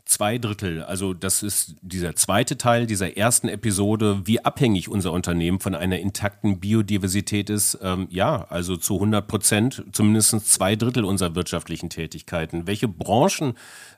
Zwei 0.05 0.37
Drittel, 0.37 0.83
also 0.83 1.13
das 1.13 1.43
ist 1.43 1.75
dieser 1.81 2.15
zweite 2.15 2.57
Teil 2.57 2.87
dieser 2.87 3.17
ersten 3.17 3.49
Episode, 3.49 4.21
wie 4.23 4.39
abhängig 4.39 4.87
unser 4.87 5.11
Unternehmen 5.11 5.59
von 5.59 5.75
einer 5.75 5.99
intakten 5.99 6.61
Biodiversität 6.61 7.49
ist. 7.49 7.77
Ähm, 7.81 8.07
ja, 8.09 8.45
also 8.47 8.77
zu 8.77 8.93
100 8.93 9.27
Prozent, 9.27 9.83
zumindest 9.91 10.49
zwei 10.49 10.77
Drittel 10.77 11.03
unserer 11.03 11.35
wirtschaftlichen 11.35 11.89
Tätigkeiten. 11.89 12.67
Welche 12.67 12.87
Branchen 12.87 13.55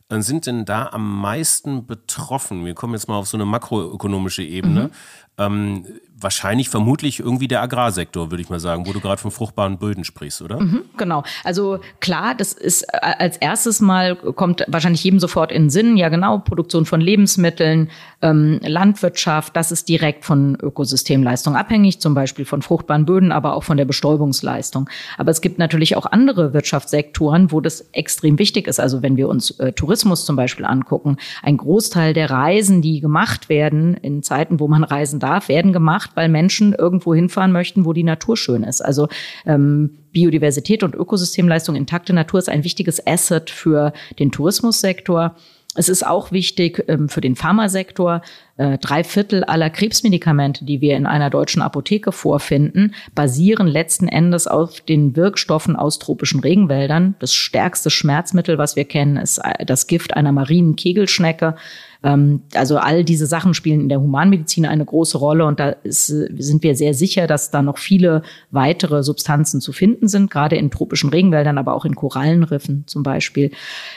sind 0.10 0.48
denn 0.48 0.66
da 0.66 0.90
am 0.92 1.22
meisten 1.22 1.86
betroffen? 1.86 2.66
Wir 2.66 2.74
kommen 2.74 2.94
jetzt 2.94 3.08
mal 3.08 3.18
auf 3.18 3.28
so 3.28 3.38
eine 3.38 3.46
makroökonomische 3.46 4.44
Ebene. 4.44 4.86
Mhm. 4.86 4.92
Ähm, 5.38 5.86
wahrscheinlich, 6.20 6.68
vermutlich 6.68 7.20
irgendwie 7.20 7.48
der 7.48 7.62
Agrarsektor, 7.62 8.30
würde 8.30 8.42
ich 8.42 8.50
mal 8.50 8.60
sagen, 8.60 8.86
wo 8.88 8.92
du 8.92 9.00
gerade 9.00 9.22
von 9.22 9.32
fruchtbaren 9.32 9.78
Böden 9.78 10.04
sprichst, 10.04 10.42
oder? 10.42 10.60
Mhm, 10.60 10.82
genau. 10.98 11.24
Also 11.46 11.80
klar, 12.02 12.36
das 12.36 12.52
ist 12.52 12.84
äh, 12.92 12.98
als 13.02 13.38
erstes 13.38 13.80
Mal 13.80 14.16
kommt 14.16 14.66
wahrscheinlich 14.68 15.04
jedem 15.04 15.20
sofort 15.20 15.52
in 15.52 15.64
den 15.64 15.70
Sinn, 15.70 15.96
ja 15.96 16.10
genau, 16.10 16.40
Produktion 16.40 16.86
von 16.86 17.00
Lebensmitteln, 17.00 17.90
ähm, 18.22 18.60
Landwirtschaft, 18.64 19.56
das 19.56 19.72
ist 19.72 19.90
direkt 19.90 20.26
von 20.26 20.58
Ökosystemleistung 20.62 21.56
abhängig, 21.56 22.00
zum 22.00 22.14
Beispiel 22.14 22.46
von 22.46 22.62
fruchtbaren 22.62 23.06
Böden, 23.06 23.32
aber 23.32 23.56
auch 23.56 23.64
von 23.64 23.78
der 23.78 23.86
Bestäubungsleistung. 23.86 24.90
Aber 25.18 25.32
es 25.32 25.42
gibt 25.42 25.58
natürlich 25.58 25.96
auch 25.96 26.06
andere 26.06 26.54
Wirtschaftssektoren, 26.54 27.52
wo 27.52 27.62
das 27.62 27.82
extrem 27.94 28.40
wichtig 28.40 28.68
ist. 28.68 28.80
Also 28.80 29.02
wenn 29.02 29.18
wir 29.18 29.30
uns 29.30 29.52
äh, 29.60 29.72
Tourismus 29.74 30.26
zum 30.26 30.36
Beispiel 30.36 30.66
angucken, 30.66 31.18
ein 31.44 31.58
Großteil 31.58 32.14
der 32.14 32.30
Reisen, 32.30 32.82
die 32.82 33.00
gemacht 33.00 33.50
werden 33.50 33.96
in 33.96 34.22
Zeiten, 34.22 34.60
wo 34.60 34.68
man 34.68 34.84
reisen 34.84 35.20
darf, 35.20 35.50
werden 35.50 35.74
gemacht 35.74 36.12
weil 36.16 36.30
Menschen 36.30 36.74
irgendwo 36.74 37.14
hinfahren 37.16 37.52
möchten, 37.52 37.86
wo 37.86 37.94
die 37.94 38.04
Natur 38.04 38.36
schön 38.36 38.64
ist. 38.64 38.82
Also 38.82 39.08
ähm, 39.46 40.00
Biodiversität 40.12 40.84
und 40.84 40.96
Ökosystemleistung, 40.96 41.76
intakte 41.76 42.14
Natur 42.14 42.40
ist 42.40 42.50
ein 42.50 42.64
wichtiges 42.64 43.06
Asset 43.06 43.50
für 43.50 43.94
den 44.18 44.32
Tourismussektor. 44.32 45.36
Es 45.76 45.88
ist 45.88 46.06
auch 46.06 46.32
wichtig 46.32 46.84
ähm, 46.88 47.10
für 47.10 47.22
den 47.22 47.36
Pharmasektor. 47.36 48.22
Äh, 48.58 48.80
drei 48.80 49.04
Viertel 49.04 49.44
aller 49.44 49.70
Krebsmedikamente, 49.70 50.66
die 50.66 50.82
wir 50.82 50.98
in 50.98 51.06
einer 51.06 51.30
deutschen 51.30 51.62
Apotheke 51.62 52.12
vorfinden, 52.12 52.96
basieren 53.14 53.68
letzten 53.68 54.08
Endes 54.08 54.48
auf 54.48 54.82
den 54.82 55.16
Wirkstoffen 55.16 55.76
aus 55.76 56.00
tropischen 56.00 56.40
Regenwäldern. 56.40 57.16
Das 57.20 57.36
stärkste 57.36 57.92
Schmerzmittel, 57.92 58.58
was 58.58 58.76
wir 58.76 58.86
kennen, 58.86 59.18
ist 59.18 59.38
äh, 59.38 59.64
das 59.64 59.86
Gift 59.86 60.16
einer 60.16 60.32
marinen 60.32 60.76
Kegelschnecke. 60.76 61.56
Ähm, 62.02 62.42
also 62.54 62.78
all 62.78 63.04
diese 63.04 63.26
Sachen 63.26 63.54
spielen 63.54 63.82
in 63.82 63.90
der 63.90 64.00
Humanmedizin 64.00 64.66
eine 64.66 64.86
große 64.86 65.18
Rolle 65.18 65.46
und 65.46 65.60
da 65.60 65.70
ist, 65.70 66.08
sind 66.08 66.64
wir 66.64 66.76
sehr 66.76 66.94
sicher, 66.94 67.28
dass 67.28 67.52
da 67.52 67.62
noch 67.62 67.78
viele 67.78 68.22
weitere 68.52 69.04
Substanzen 69.04 69.60
zu 69.60 69.74
finden 69.74 70.08
sind, 70.08 70.32
gerade 70.32 70.56
in 70.56 70.72
tropischen 70.72 71.10
Regenwäldern, 71.10 71.58
aber 71.58 71.74
auch 71.74 71.86
in 71.86 71.96
Korallenriffen 71.96 72.84
zum 72.88 73.04
Beispiel. 73.04 73.52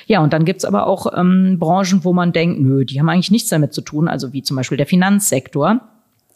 Ja, 0.07 0.21
und 0.21 0.33
dann 0.33 0.45
gibt's 0.45 0.65
aber 0.65 0.87
auch 0.87 1.07
ähm, 1.17 1.59
Branchen, 1.59 2.05
wo 2.05 2.13
man 2.13 2.33
denkt, 2.33 2.61
nö, 2.61 2.85
die 2.85 2.99
haben 2.99 3.09
eigentlich 3.09 3.31
nichts 3.31 3.51
damit 3.51 3.73
zu 3.73 3.83
tun, 3.83 4.09
also 4.09 4.33
wie 4.33 4.43
zum 4.43 4.57
Beispiel 4.57 4.79
der 4.79 4.87
Finanzsektor. 4.87 5.81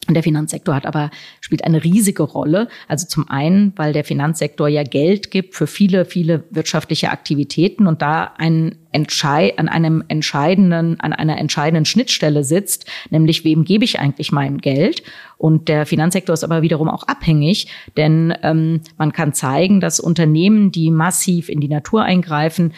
Und 0.08 0.14
der 0.14 0.22
Finanzsektor 0.22 0.74
hat 0.74 0.86
aber, 0.86 1.10
spielt 1.40 1.64
eine 1.64 1.82
riesige 1.82 2.22
Rolle. 2.22 2.68
Also 2.86 3.06
zum 3.08 3.28
einen, 3.28 3.72
weil 3.76 3.92
der 3.92 4.04
Finanzsektor 4.04 4.68
ja 4.68 4.84
Geld 4.84 5.30
gibt 5.32 5.56
für 5.56 5.66
viele, 5.66 6.04
viele 6.04 6.44
wirtschaftliche 6.50 7.10
Aktivitäten 7.10 7.86
und 7.88 8.02
da 8.02 8.32
ein 8.38 8.76
Entschei 8.92 9.58
an 9.58 9.68
einem 9.68 10.04
entscheidenden, 10.06 11.00
an 11.00 11.12
einer 11.12 11.38
entscheidenden 11.38 11.84
Schnittstelle 11.84 12.44
sitzt, 12.44 12.86
nämlich 13.10 13.44
wem 13.44 13.64
gebe 13.64 13.84
ich 13.84 13.98
eigentlich 13.98 14.32
mein 14.32 14.58
Geld? 14.58 15.02
Und 15.38 15.68
der 15.68 15.86
Finanzsektor 15.86 16.34
ist 16.34 16.44
aber 16.44 16.62
wiederum 16.62 16.88
auch 16.88 17.02
abhängig, 17.02 17.68
denn 17.96 18.32
ähm, 18.42 18.80
man 18.96 19.12
kann 19.12 19.34
zeigen, 19.34 19.80
dass 19.80 20.00
Unternehmen, 20.00 20.70
die 20.70 20.90
massiv 20.90 21.48
in 21.48 21.60
die 21.60 21.68
Natur 21.68 22.04
eingreifen, 22.04 22.72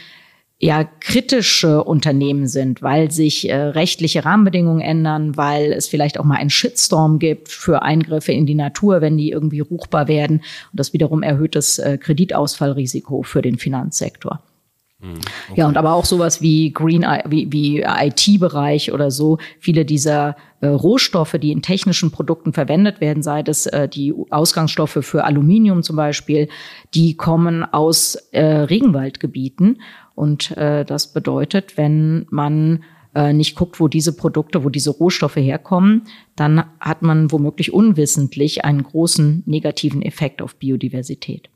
ja 0.61 0.85
kritische 0.85 1.85
Unternehmen 1.85 2.49
sind, 2.49 2.83
weil 2.83 3.11
sich 3.11 3.49
äh, 3.49 3.55
rechtliche 3.55 4.25
Rahmenbedingungen 4.25 4.81
ändern, 4.81 5.37
weil 5.37 5.73
es 5.73 5.87
vielleicht 5.87 6.19
auch 6.19 6.25
mal 6.25 6.37
einen 6.37 6.51
Shitstorm 6.51 7.21
gibt 7.21 7.49
für 7.49 7.83
Eingriffe 7.83 8.33
in 8.33 8.45
die 8.45 8.57
Natur, 8.57 9.01
wenn 9.01 9.17
die 9.17 9.31
irgendwie 9.31 9.61
ruchbar 9.61 10.09
werden. 10.09 10.39
Und 10.39 10.81
das 10.81 10.93
wiederum 10.93 11.23
erhöht 11.23 11.55
das 11.55 11.79
äh, 11.79 11.97
Kreditausfallrisiko 11.97 13.23
für 13.23 13.41
den 13.41 13.57
Finanzsektor. 13.57 14.41
Okay. 15.01 15.13
Hm, 15.13 15.19
ja, 15.55 15.69
und 15.69 15.77
aber 15.77 15.95
auch 15.95 16.05
sowas 16.05 16.43
wie 16.43 16.73
Green, 16.73 17.07
wie, 17.29 17.53
wie 17.53 17.83
IT-Bereich 17.83 18.93
oder 18.93 19.13
so. 19.13 19.39
Viele 19.61 19.85
dieser 19.85 20.37
äh, 20.61 20.67
Rohstoffe, 20.67 21.37
die 21.41 21.53
in 21.53 21.63
technischen 21.63 22.11
Produkten 22.11 22.53
verwendet 22.53 23.01
werden, 23.01 23.23
sei 23.23 23.45
das 23.45 23.67
äh, 23.67 23.89
die 23.89 24.13
Ausgangsstoffe 24.31 24.99
für 25.03 25.25
Aluminium 25.25 25.85
zum 25.85 25.95
Beispiel, 25.95 26.49
die 26.95 27.17
kommen 27.17 27.65
aus 27.65 28.17
äh, 28.33 28.43
Regenwaldgebieten. 28.45 29.81
Und 30.19 30.57
äh, 30.57 30.85
das 30.85 31.13
bedeutet, 31.13 31.77
wenn 31.77 32.27
man 32.31 32.83
äh, 33.15 33.33
nicht 33.33 33.55
guckt, 33.55 33.79
wo 33.79 33.87
diese 33.87 34.17
Produkte, 34.17 34.65
wo 34.65 34.69
diese 34.69 34.91
Rohstoffe 34.91 35.37
herkommen, 35.37 36.03
dann 36.35 36.65
hat 36.81 37.03
man 37.03 37.31
womöglich 37.31 37.73
unwissentlich 37.73 38.65
einen 38.65 38.83
großen 38.83 39.45
negativen 39.47 40.03
Effekt 40.03 40.43
auf 40.43 40.57
Biodiversität. 40.57 41.51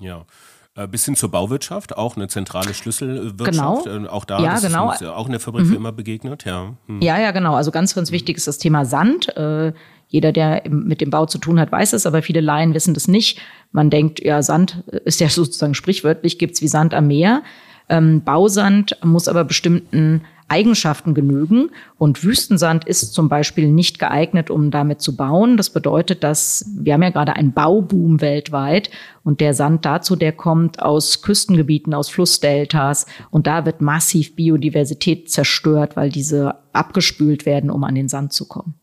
Ja. 0.00 0.26
Äh, 0.74 0.88
bis 0.88 1.04
hin 1.04 1.14
zur 1.14 1.30
Bauwirtschaft, 1.30 1.96
auch 1.96 2.16
eine 2.16 2.26
zentrale 2.26 2.74
Schlüsselwirtschaft. 2.74 3.84
Genau. 3.84 4.06
Äh, 4.06 4.08
auch 4.08 4.24
da 4.24 4.42
ja, 4.42 4.58
genau. 4.58 4.90
ist 4.90 5.04
auch 5.04 5.26
in 5.26 5.32
der 5.32 5.40
Fabrik 5.40 5.66
mhm. 5.66 5.68
für 5.70 5.76
immer 5.76 5.92
begegnet. 5.92 6.44
Ja. 6.44 6.74
Hm. 6.86 7.00
ja, 7.00 7.16
ja, 7.16 7.30
genau. 7.30 7.54
Also 7.54 7.70
ganz, 7.70 7.94
ganz 7.94 8.10
wichtig 8.10 8.36
ist 8.38 8.48
das 8.48 8.58
Thema 8.58 8.84
Sand. 8.84 9.36
Äh, 9.36 9.72
jeder, 10.08 10.32
der 10.32 10.62
mit 10.68 11.00
dem 11.00 11.10
Bau 11.10 11.26
zu 11.26 11.38
tun 11.38 11.60
hat, 11.60 11.70
weiß 11.70 11.92
es, 11.92 12.06
aber 12.06 12.22
viele 12.22 12.40
Laien 12.40 12.74
wissen 12.74 12.94
das 12.94 13.06
nicht. 13.06 13.40
Man 13.70 13.88
denkt, 13.88 14.18
ja, 14.20 14.42
Sand 14.42 14.82
ist 15.04 15.20
ja 15.20 15.28
sozusagen 15.30 15.74
sprichwörtlich, 15.74 16.38
gibt's 16.38 16.60
wie 16.60 16.68
Sand 16.68 16.92
am 16.92 17.06
Meer. 17.06 17.44
Ähm, 17.90 18.22
Bausand 18.24 18.96
muss 19.02 19.28
aber 19.28 19.44
bestimmten 19.44 20.22
Eigenschaften 20.50 21.14
genügen 21.14 21.70
und 21.96 22.24
Wüstensand 22.24 22.84
ist 22.84 23.14
zum 23.14 23.28
Beispiel 23.28 23.68
nicht 23.70 23.98
geeignet, 23.98 24.50
um 24.50 24.70
damit 24.70 25.00
zu 25.00 25.16
bauen. 25.16 25.56
Das 25.56 25.70
bedeutet, 25.70 26.24
dass 26.24 26.68
wir 26.76 26.94
haben 26.94 27.02
ja 27.02 27.10
gerade 27.10 27.36
einen 27.36 27.52
Bauboom 27.52 28.20
weltweit 28.20 28.90
und 29.22 29.40
der 29.40 29.54
Sand 29.54 29.84
dazu, 29.84 30.16
der 30.16 30.32
kommt 30.32 30.82
aus 30.82 31.22
Küstengebieten, 31.22 31.94
aus 31.94 32.08
Flussdeltas 32.08 33.06
und 33.30 33.46
da 33.46 33.64
wird 33.64 33.80
massiv 33.80 34.34
Biodiversität 34.34 35.30
zerstört, 35.30 35.96
weil 35.96 36.10
diese 36.10 36.56
abgespült 36.72 37.46
werden, 37.46 37.70
um 37.70 37.84
an 37.84 37.94
den 37.94 38.08
Sand 38.08 38.32
zu 38.32 38.48
kommen. 38.48 38.79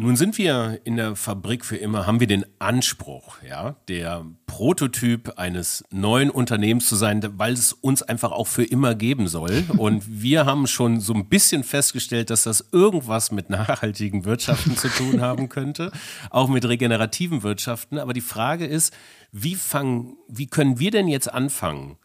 Nun 0.00 0.14
sind 0.14 0.38
wir 0.38 0.80
in 0.84 0.94
der 0.94 1.16
Fabrik 1.16 1.64
für 1.64 1.76
immer, 1.76 2.06
haben 2.06 2.20
wir 2.20 2.28
den 2.28 2.46
Anspruch, 2.60 3.38
ja, 3.42 3.74
der 3.88 4.24
Prototyp 4.46 5.40
eines 5.40 5.82
neuen 5.90 6.30
Unternehmens 6.30 6.86
zu 6.86 6.94
sein, 6.94 7.20
weil 7.36 7.54
es 7.54 7.72
uns 7.72 8.02
einfach 8.02 8.30
auch 8.30 8.46
für 8.46 8.62
immer 8.62 8.94
geben 8.94 9.26
soll. 9.26 9.64
Und 9.76 10.04
wir 10.06 10.46
haben 10.46 10.68
schon 10.68 11.00
so 11.00 11.14
ein 11.14 11.28
bisschen 11.28 11.64
festgestellt, 11.64 12.30
dass 12.30 12.44
das 12.44 12.68
irgendwas 12.70 13.32
mit 13.32 13.50
nachhaltigen 13.50 14.24
Wirtschaften 14.24 14.76
zu 14.76 14.86
tun 14.86 15.20
haben 15.20 15.48
könnte, 15.48 15.90
auch 16.30 16.46
mit 16.46 16.64
regenerativen 16.64 17.42
Wirtschaften. 17.42 17.98
Aber 17.98 18.12
die 18.12 18.20
Frage 18.20 18.66
ist, 18.66 18.94
wie 19.32 19.56
fangen, 19.56 20.16
wie 20.28 20.46
können 20.46 20.78
wir 20.78 20.92
denn 20.92 21.08
jetzt 21.08 21.32
anfangen? 21.34 21.96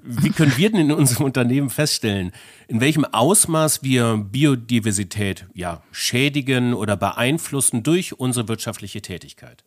Wie 0.00 0.30
können 0.30 0.56
wir 0.56 0.70
denn 0.70 0.80
in 0.80 0.92
unserem 0.92 1.26
Unternehmen 1.26 1.70
feststellen, 1.70 2.32
in 2.66 2.80
welchem 2.80 3.04
Ausmaß 3.04 3.82
wir 3.82 4.16
Biodiversität 4.16 5.46
ja, 5.54 5.82
schädigen 5.92 6.74
oder 6.74 6.96
beeinflussen 6.96 7.82
durch 7.82 8.18
unsere 8.18 8.48
wirtschaftliche 8.48 9.00
Tätigkeit? 9.00 9.64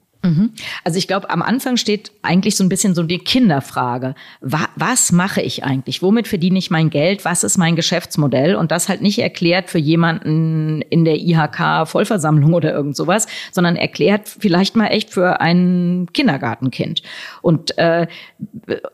Also 0.84 0.98
ich 0.98 1.08
glaube, 1.08 1.30
am 1.30 1.42
Anfang 1.42 1.78
steht 1.78 2.12
eigentlich 2.22 2.56
so 2.56 2.64
ein 2.64 2.70
bisschen 2.70 2.96
so 2.96 3.04
die 3.04 3.20
Kinderfrage. 3.20 4.16
Wa 4.42 4.68
was 4.76 5.12
mache 5.12 5.42
ich 5.42 5.64
eigentlich? 5.64 6.02
Womit 6.02 6.28
verdiene 6.28 6.58
ich 6.58 6.72
mein 6.72 6.90
Geld? 6.90 7.26
Was 7.26 7.44
ist 7.44 7.58
mein 7.58 7.76
Geschäftsmodell? 7.76 8.56
Und 8.56 8.72
das 8.72 8.90
halt 8.90 9.02
nicht 9.02 9.20
erklärt 9.20 9.70
für 9.70 9.78
jemanden 9.78 10.82
in 10.82 11.06
der 11.06 11.18
IHK-Vollversammlung 11.18 12.54
oder 12.54 12.74
irgend 12.74 12.96
sowas, 12.96 13.28
sondern 13.52 13.76
erklärt 13.76 14.28
vielleicht 14.28 14.76
mal 14.76 14.88
echt 14.88 15.12
für 15.12 15.42
ein 15.42 16.08
Kindergartenkind. 16.14 17.02
Und 17.42 17.78
äh, 17.78 18.08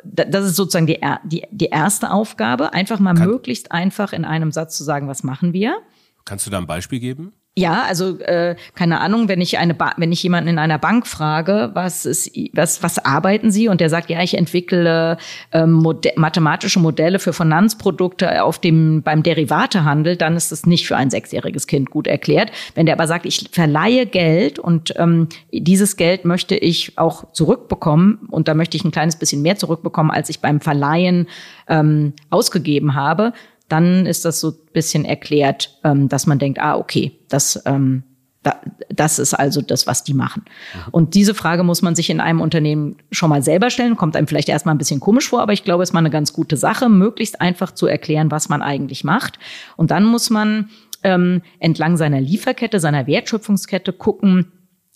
das 0.03 0.45
ist 0.45 0.55
sozusagen 0.55 0.87
die, 0.87 0.99
die, 1.23 1.43
die 1.51 1.67
erste 1.67 2.11
Aufgabe, 2.11 2.73
einfach 2.73 2.99
mal 2.99 3.15
Kann 3.15 3.27
möglichst 3.27 3.71
einfach 3.71 4.13
in 4.13 4.25
einem 4.25 4.51
Satz 4.51 4.77
zu 4.77 4.83
sagen, 4.83 5.07
was 5.07 5.23
machen 5.23 5.53
wir? 5.53 5.77
Kannst 6.25 6.45
du 6.45 6.51
da 6.51 6.57
ein 6.57 6.67
Beispiel 6.67 6.99
geben? 6.99 7.33
Ja, 7.57 7.83
also 7.85 8.17
äh, 8.19 8.55
keine 8.75 9.01
Ahnung, 9.01 9.27
wenn 9.27 9.41
ich 9.41 9.57
eine 9.57 9.73
ba 9.73 9.91
wenn 9.97 10.13
ich 10.13 10.23
jemanden 10.23 10.51
in 10.51 10.57
einer 10.57 10.77
Bank 10.79 11.05
frage, 11.05 11.71
was 11.73 12.05
ist 12.05 12.31
was 12.53 12.81
was 12.81 12.97
arbeiten 13.03 13.51
Sie 13.51 13.67
und 13.67 13.81
der 13.81 13.89
sagt, 13.89 14.09
ja, 14.09 14.23
ich 14.23 14.37
entwickle 14.37 15.17
ähm, 15.51 15.73
Mode 15.73 16.13
mathematische 16.15 16.79
Modelle 16.79 17.19
für 17.19 17.33
Finanzprodukte 17.33 18.41
auf 18.41 18.57
dem 18.57 19.03
beim 19.03 19.21
Derivatehandel, 19.21 20.15
dann 20.15 20.37
ist 20.37 20.53
das 20.53 20.65
nicht 20.65 20.87
für 20.87 20.95
ein 20.95 21.09
sechsjähriges 21.09 21.67
Kind 21.67 21.89
gut 21.89 22.07
erklärt. 22.07 22.53
Wenn 22.73 22.85
der 22.85 22.95
aber 22.95 23.07
sagt, 23.07 23.25
ich 23.25 23.49
verleihe 23.51 24.05
Geld 24.05 24.57
und 24.57 24.93
ähm, 24.95 25.27
dieses 25.51 25.97
Geld 25.97 26.23
möchte 26.23 26.55
ich 26.55 26.97
auch 26.97 27.33
zurückbekommen 27.33 28.29
und 28.29 28.47
da 28.47 28.53
möchte 28.53 28.77
ich 28.77 28.85
ein 28.85 28.91
kleines 28.91 29.17
bisschen 29.17 29.41
mehr 29.41 29.57
zurückbekommen, 29.57 30.09
als 30.09 30.29
ich 30.29 30.39
beim 30.39 30.61
Verleihen 30.61 31.27
ähm, 31.67 32.13
ausgegeben 32.29 32.95
habe, 32.95 33.33
dann 33.71 34.05
ist 34.05 34.25
das 34.25 34.39
so 34.39 34.49
ein 34.49 34.73
bisschen 34.73 35.05
erklärt, 35.05 35.79
ähm, 35.83 36.09
dass 36.09 36.27
man 36.27 36.39
denkt, 36.39 36.59
ah, 36.59 36.75
okay, 36.75 37.19
das, 37.29 37.61
ähm, 37.65 38.03
da, 38.43 38.59
das 38.89 39.19
ist 39.19 39.33
also 39.33 39.61
das, 39.61 39.87
was 39.87 40.03
die 40.03 40.13
machen. 40.13 40.43
Und 40.91 41.13
diese 41.13 41.35
Frage 41.35 41.63
muss 41.63 41.81
man 41.81 41.95
sich 41.95 42.09
in 42.09 42.19
einem 42.19 42.41
Unternehmen 42.41 42.97
schon 43.11 43.29
mal 43.29 43.43
selber 43.43 43.69
stellen. 43.69 43.95
Kommt 43.95 44.15
einem 44.15 44.27
vielleicht 44.27 44.49
erstmal 44.49 44.75
ein 44.75 44.79
bisschen 44.79 44.99
komisch 44.99 45.29
vor, 45.29 45.41
aber 45.41 45.53
ich 45.53 45.63
glaube, 45.63 45.83
es 45.83 45.89
ist 45.89 45.93
mal 45.93 45.99
eine 45.99 46.09
ganz 46.09 46.33
gute 46.33 46.57
Sache, 46.57 46.89
möglichst 46.89 47.39
einfach 47.39 47.71
zu 47.71 47.87
erklären, 47.87 48.31
was 48.31 48.49
man 48.49 48.61
eigentlich 48.61 49.03
macht. 49.03 49.39
Und 49.77 49.91
dann 49.91 50.05
muss 50.05 50.29
man 50.29 50.69
ähm, 51.03 51.41
entlang 51.59 51.97
seiner 51.97 52.19
Lieferkette, 52.19 52.79
seiner 52.79 53.07
Wertschöpfungskette 53.07 53.93
gucken, 53.93 54.51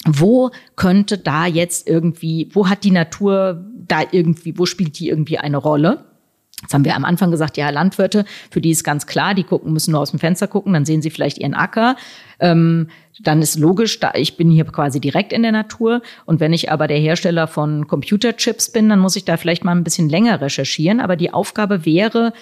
wo 0.06 0.52
könnte 0.76 1.18
da 1.18 1.46
jetzt 1.46 1.88
irgendwie, 1.88 2.50
wo 2.54 2.70
hat 2.70 2.84
die 2.84 2.92
Natur 2.92 3.66
da 3.76 4.02
irgendwie, 4.12 4.58
wo 4.58 4.66
spielt 4.66 5.00
die 5.00 5.10
irgendwie 5.10 5.40
eine 5.40 5.58
Rolle? 5.58 6.06
Jetzt 6.66 6.74
haben 6.74 6.84
wir 6.84 6.96
am 6.96 7.06
Anfang 7.06 7.30
gesagt, 7.30 7.58
ja, 7.58 7.70
Landwirte, 7.70 8.26
für 8.50 8.60
die 8.60 8.72
ist 8.72 8.84
ganz 8.84 9.06
klar, 9.06 9.36
die 9.36 9.44
gucken, 9.44 9.72
müssen 9.72 9.92
nur 9.92 10.02
aus 10.02 10.10
dem 10.10 10.20
Fenster 10.20 10.48
gucken, 10.48 10.74
dann 10.74 10.84
sehen 10.84 11.04
sie 11.04 11.12
vielleicht 11.12 11.38
ihren 11.38 11.54
Acker. 11.54 11.96
Ähm, 12.40 12.90
dann 13.22 13.42
ist 13.44 13.60
logisch, 13.60 14.00
da 14.00 14.14
ich 14.16 14.36
bin 14.36 14.50
hier 14.50 14.66
quasi 14.66 15.00
direkt 15.00 15.32
in 15.32 15.44
der 15.44 15.52
Natur. 15.52 16.02
Und 16.26 16.40
wenn 16.40 16.54
ich 16.54 16.72
aber 16.72 16.88
der 16.88 16.98
Hersteller 16.98 17.48
von 17.48 17.88
Computerchips 17.88 18.72
bin, 18.72 18.90
dann 18.90 19.00
muss 19.00 19.16
ich 19.16 19.26
da 19.26 19.38
vielleicht 19.38 19.64
mal 19.64 19.74
ein 19.74 19.84
bisschen 19.84 20.10
länger 20.10 20.42
recherchieren. 20.42 21.00
Aber 21.00 21.16
die 21.16 21.32
Aufgabe 21.32 21.86
wäre, 21.86 22.34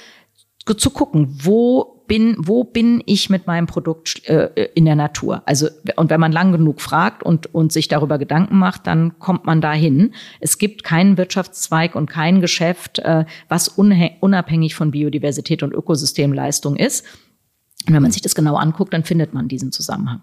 zu 0.77 0.89
gucken, 0.91 1.27
wo 1.43 1.92
bin, 2.07 2.35
wo 2.37 2.63
bin 2.63 3.01
ich 3.05 3.29
mit 3.29 3.47
meinem 3.47 3.67
Produkt 3.67 4.27
äh, 4.27 4.69
in 4.75 4.85
der 4.85 4.95
Natur? 4.95 5.43
Also, 5.45 5.67
und 5.95 6.09
wenn 6.09 6.19
man 6.19 6.31
lang 6.31 6.51
genug 6.51 6.81
fragt 6.81 7.23
und, 7.23 7.53
und 7.53 7.71
sich 7.71 7.87
darüber 7.87 8.17
Gedanken 8.17 8.57
macht, 8.57 8.87
dann 8.87 9.19
kommt 9.19 9.45
man 9.45 9.61
dahin. 9.61 10.13
Es 10.39 10.57
gibt 10.57 10.83
keinen 10.83 11.17
Wirtschaftszweig 11.17 11.95
und 11.95 12.09
kein 12.09 12.41
Geschäft, 12.41 12.99
äh, 12.99 13.25
was 13.47 13.67
unabhängig 13.67 14.75
von 14.75 14.91
Biodiversität 14.91 15.63
und 15.63 15.73
Ökosystemleistung 15.73 16.75
ist. 16.75 17.05
Und 17.87 17.93
wenn 17.93 18.01
man 18.01 18.11
sich 18.11 18.21
das 18.21 18.35
genau 18.35 18.55
anguckt, 18.55 18.93
dann 18.93 19.03
findet 19.03 19.33
man 19.33 19.47
diesen 19.47 19.71
Zusammenhang. 19.71 20.21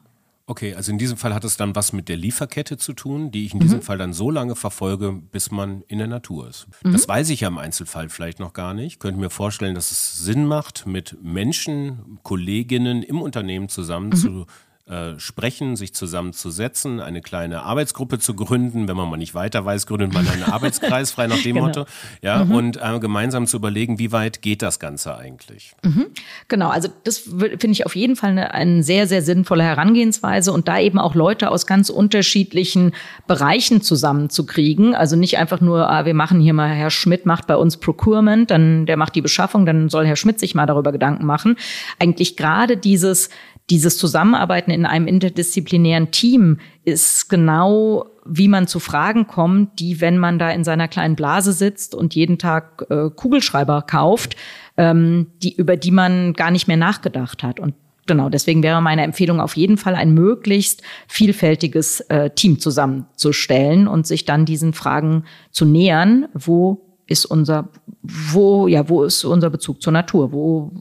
Okay, 0.51 0.75
also 0.75 0.91
in 0.91 0.99
diesem 0.99 1.17
Fall 1.17 1.33
hat 1.33 1.45
es 1.45 1.57
dann 1.57 1.77
was 1.77 1.93
mit 1.93 2.09
der 2.09 2.17
Lieferkette 2.17 2.77
zu 2.77 2.93
tun, 2.93 3.31
die 3.31 3.47
ich 3.47 3.55
in 3.55 3.61
diesem 3.61 3.79
mhm. 3.79 3.83
Fall 3.83 3.99
dann 3.99 4.13
so 4.13 4.33
lange 4.33 4.57
verfolge, 4.57 5.13
bis 5.13 5.53
man 5.53 5.83
in 5.83 5.99
der 5.99 6.09
Natur 6.09 6.49
ist. 6.49 6.67
Mhm. 6.83 6.91
Das 6.91 7.07
weiß 7.07 7.31
ich 7.31 7.43
ja 7.43 7.49
im 7.49 7.57
Einzelfall 7.57 8.09
vielleicht 8.09 8.41
noch 8.41 8.53
gar 8.53 8.75
nicht. 8.75 8.95
Ich 8.95 8.99
könnte 8.99 9.21
mir 9.21 9.31
vorstellen, 9.31 9.77
dass 9.77 9.93
es 9.93 10.19
Sinn 10.19 10.47
macht, 10.47 10.89
mit 10.89 11.17
Menschen, 11.23 12.19
Kolleginnen 12.25 13.05
im 13.05 13.23
Unternehmen 13.23 13.69
zusammen 13.69 14.09
mhm. 14.09 14.17
zu 14.17 14.47
äh, 14.91 15.21
sprechen, 15.21 15.77
sich 15.77 15.95
zusammenzusetzen, 15.95 16.99
eine 16.99 17.21
kleine 17.21 17.63
Arbeitsgruppe 17.63 18.19
zu 18.19 18.35
gründen. 18.35 18.89
Wenn 18.89 18.97
man 18.97 19.09
mal 19.09 19.19
nicht 19.19 19.37
weiter 19.37 19.65
weiß, 19.65 19.87
gründet 19.87 20.13
man 20.13 20.27
einen 20.27 20.43
Arbeitskreis, 20.53 21.13
frei 21.13 21.29
nach 21.29 21.41
dem 21.41 21.55
genau. 21.55 21.67
Motto. 21.69 21.85
Ja, 22.23 22.45
mhm. 22.45 22.51
und 22.53 22.77
äh, 22.77 22.99
gemeinsam 22.99 23.47
zu 23.47 23.57
überlegen, 23.59 24.01
wie 24.01 24.11
weit 24.11 24.43
geht 24.43 24.63
das 24.63 24.81
Ganze 24.81 25.17
eigentlich? 25.17 25.77
Mhm. 25.85 26.07
Genau, 26.49 26.71
also 26.71 26.89
das 27.05 27.19
finde 27.19 27.71
ich 27.71 27.87
auf 27.87 27.95
jeden 27.95 28.17
Fall 28.17 28.31
eine, 28.31 28.53
eine 28.53 28.83
sehr, 28.83 29.07
sehr 29.07 29.23
sinnvolle 29.23 29.63
Herangehensweise 29.63 30.53
und 30.53 30.67
da 30.67 30.81
eben 30.81 30.99
auch 30.99 31.15
Leute 31.15 31.53
aus 31.53 31.69
ganz 31.69 31.89
unterschiedlichen 31.89 32.93
Bereichen 33.29 33.83
zusammenzukriegen. 33.83 34.97
Also 34.97 35.15
nicht 35.15 35.39
einfach 35.39 35.61
nur, 35.61 35.89
ah, 35.89 36.05
wir 36.05 36.15
machen 36.15 36.41
hier 36.41 36.53
mal, 36.53 36.69
Herr 36.69 36.91
Schmidt 36.91 37.27
macht 37.27 37.47
bei 37.47 37.55
uns 37.55 37.77
Procurement, 37.77 38.51
dann 38.51 38.87
der 38.87 38.97
macht 38.97 39.15
die 39.15 39.23
Beschaffung, 39.23 39.67
dann 39.67 39.89
soll 39.89 40.05
Herr 40.05 40.17
Schmidt 40.17 40.41
sich 40.41 40.57
mal 40.57 40.67
darüber 40.67 40.91
Gedanken 40.91 41.27
machen. 41.27 41.55
Eigentlich 42.01 42.37
gerade 42.37 42.77
dieses 42.77 43.29
dieses 43.71 43.97
Zusammenarbeiten 43.97 44.71
in 44.71 44.85
einem 44.85 45.07
interdisziplinären 45.07 46.11
Team 46.11 46.59
ist 46.85 47.31
genau, 47.31 48.07
wie 48.27 48.49
man 48.49 48.67
zu 48.67 48.81
Fragen 48.81 49.27
kommt, 49.27 49.79
die, 49.79 50.01
wenn 50.01 50.19
man 50.19 50.39
da 50.39 50.51
in 50.51 50.65
seiner 50.65 50.89
kleinen 50.89 51.17
Blase 51.17 51.53
sitzt 51.53 51.95
und 51.95 52.15
jeden 52.15 52.39
Tag 52.39 52.87
äh, 52.91 53.09
Kugelschreiber 53.15 53.83
kauft, 53.83 54.37
ähm, 54.77 55.29
die, 55.43 55.55
über 55.55 55.77
die 55.77 55.93
man 55.93 56.33
gar 56.33 56.51
nicht 56.51 56.69
mehr 56.69 56.77
nachgedacht 56.77 57.43
hat. 57.43 57.61
Und 57.61 57.75
genau, 58.07 58.29
deswegen 58.29 58.63
wäre 58.63 58.83
meine 58.83 59.03
Empfehlung 59.03 59.41
auf 59.41 59.57
jeden 59.57 59.77
Fall, 59.77 59.95
ein 59.95 60.13
möglichst 60.13 60.83
vielfältiges 61.07 62.01
äh, 62.03 62.31
Team 62.31 62.59
zusammenzustellen 62.59 63.87
und 63.87 64.07
sich 64.07 64.25
dann 64.25 64.45
diesen 64.45 64.73
Fragen 64.73 65.25
zu 65.53 65.65
nähern, 65.65 66.29
wo 66.35 66.99
ist 67.07 67.25
unser, 67.25 67.69
wo, 68.03 68.67
ja, 68.67 68.89
wo 68.89 69.05
ist 69.05 69.25
unser 69.25 69.51
Bezug 69.51 69.83
zur 69.83 69.93
Natur? 69.93 70.33
Wo, 70.33 70.73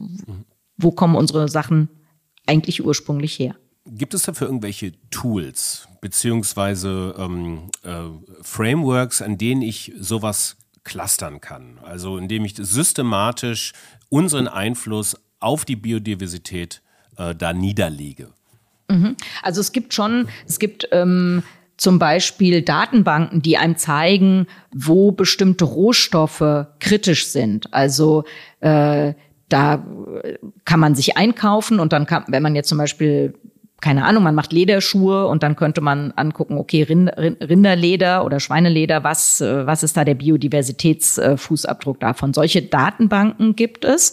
wo 0.76 0.90
kommen 0.92 1.16
unsere 1.16 1.48
Sachen 1.48 1.88
eigentlich 2.50 2.84
ursprünglich 2.84 3.38
her. 3.38 3.54
Gibt 3.86 4.12
es 4.12 4.24
dafür 4.24 4.48
irgendwelche 4.48 4.92
Tools 5.10 5.88
beziehungsweise 6.00 7.14
ähm, 7.16 7.70
äh, 7.82 8.02
Frameworks, 8.42 9.22
an 9.22 9.38
denen 9.38 9.62
ich 9.62 9.92
sowas 9.98 10.56
clustern 10.84 11.40
kann? 11.40 11.78
Also 11.82 12.18
indem 12.18 12.44
ich 12.44 12.54
systematisch 12.56 13.72
unseren 14.08 14.48
Einfluss 14.48 15.16
auf 15.38 15.64
die 15.64 15.76
Biodiversität 15.76 16.82
äh, 17.16 17.34
da 17.34 17.52
niederlege. 17.52 18.28
Mhm. 18.88 19.16
Also 19.42 19.60
es 19.60 19.72
gibt 19.72 19.94
schon, 19.94 20.28
es 20.46 20.58
gibt 20.58 20.88
ähm, 20.92 21.42
zum 21.76 21.98
Beispiel 21.98 22.60
Datenbanken, 22.60 23.40
die 23.40 23.56
einem 23.56 23.76
zeigen, 23.76 24.46
wo 24.74 25.12
bestimmte 25.12 25.64
Rohstoffe 25.64 26.66
kritisch 26.78 27.28
sind. 27.28 27.72
Also 27.72 28.24
äh, 28.60 29.14
da 29.50 29.84
kann 30.64 30.80
man 30.80 30.94
sich 30.94 31.16
einkaufen 31.16 31.80
und 31.80 31.92
dann 31.92 32.06
kann, 32.06 32.24
wenn 32.28 32.42
man 32.42 32.54
jetzt 32.54 32.68
zum 32.68 32.78
Beispiel 32.78 33.34
keine 33.80 34.04
Ahnung, 34.04 34.22
man 34.22 34.34
macht 34.34 34.52
Lederschuhe 34.52 35.26
und 35.26 35.42
dann 35.42 35.56
könnte 35.56 35.80
man 35.80 36.12
angucken, 36.12 36.58
okay, 36.58 36.82
Rinderleder 36.82 38.24
oder 38.26 38.38
Schweineleder, 38.38 39.04
was, 39.04 39.40
was 39.40 39.82
ist 39.82 39.96
da 39.96 40.04
der 40.04 40.16
Biodiversitätsfußabdruck 40.16 41.98
davon? 41.98 42.34
Solche 42.34 42.60
Datenbanken 42.60 43.56
gibt 43.56 43.86
es. 43.86 44.12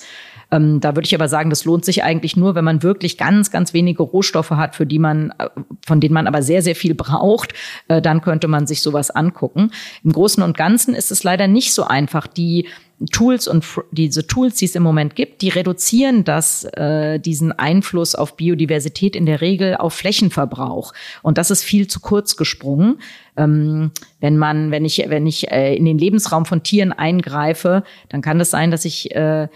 Ähm, 0.50 0.80
da 0.80 0.96
würde 0.96 1.06
ich 1.06 1.16
aber 1.16 1.28
sagen, 1.28 1.50
das 1.50 1.66
lohnt 1.66 1.84
sich 1.84 2.04
eigentlich 2.04 2.38
nur, 2.38 2.56
wenn 2.56 2.64
man 2.64 2.84
wirklich 2.84 3.18
ganz, 3.18 3.52
ganz 3.52 3.74
wenige 3.74 4.04
Rohstoffe 4.04 4.52
hat, 4.52 4.76
für 4.76 4.86
die 4.86 5.00
man, 5.00 5.34
äh, 5.38 5.50
von 5.86 6.00
denen 6.00 6.14
man 6.14 6.28
aber 6.28 6.42
sehr, 6.42 6.62
sehr 6.62 6.76
viel 6.76 6.96
braucht. 6.96 7.54
Äh, 7.90 8.02
dann 8.02 8.22
könnte 8.22 8.48
man 8.48 8.68
sich 8.68 8.82
sowas 8.82 9.12
angucken. 9.12 9.72
Im 10.04 10.14
Großen 10.14 10.42
und 10.42 10.56
Ganzen 10.56 10.96
ist 10.96 11.12
es 11.12 11.24
leider 11.24 11.48
nicht 11.48 11.74
so 11.74 11.84
einfach, 11.84 12.28
die 12.28 12.68
Tools 13.12 13.48
und 13.48 13.64
diese 13.92 14.26
Tools, 14.26 14.56
die 14.56 14.66
es 14.66 14.74
im 14.74 14.82
Moment 14.82 15.16
gibt, 15.16 15.44
die 15.44 15.50
reduzieren 15.50 16.24
das, 16.24 16.64
äh, 16.64 17.20
diesen 17.20 17.52
Einfluss 17.52 18.16
auf 18.16 18.36
Biodiversität 18.36 19.16
in 19.16 19.28
der 19.28 19.40
Regel 19.40 19.76
auf 19.78 19.94
Flächenverbrauch. 19.94 20.94
Und 21.22 21.38
das 21.38 21.52
ist 21.52 21.64
viel 21.64 21.88
zu 21.88 22.00
kurz 22.00 22.38
gesprungen. 22.38 23.00
Ähm, 23.36 23.92
wenn 24.20 24.38
man, 24.38 24.72
wenn 24.72 24.84
ich, 24.84 25.06
wenn 25.10 25.28
ich 25.28 25.52
äh, 25.52 25.76
in 25.76 25.86
den 25.86 26.00
Lebensraum 26.00 26.46
von 26.48 26.64
Tieren 26.64 26.92
eingreife, 26.92 27.84
dann 28.10 28.24
kann 28.24 28.40
es 28.40 28.48
das 28.48 28.52
sein, 28.52 28.72
dass 28.72 28.84
ich 28.84 29.14
äh, 29.14 29.48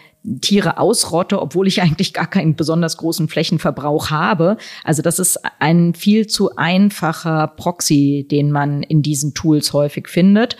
Tiere 0.42 0.78
ausrotte, 0.78 1.42
obwohl 1.42 1.68
ich 1.68 1.82
eigentlich 1.82 2.14
gar 2.14 2.28
keinen 2.28 2.56
besonders 2.56 2.98
großen 2.98 3.28
Flächenverbrauch 3.28 4.12
habe. 4.12 4.58
Also 4.84 5.02
das 5.02 5.18
ist 5.18 5.40
ein 5.58 5.96
viel 5.96 6.28
zu 6.28 6.56
einfacher 6.58 7.48
Proxy, 7.48 8.28
den 8.30 8.52
man 8.52 8.84
in 8.84 9.02
diesen 9.02 9.34
Tools 9.34 9.74
häufig 9.74 10.08
findet 10.10 10.58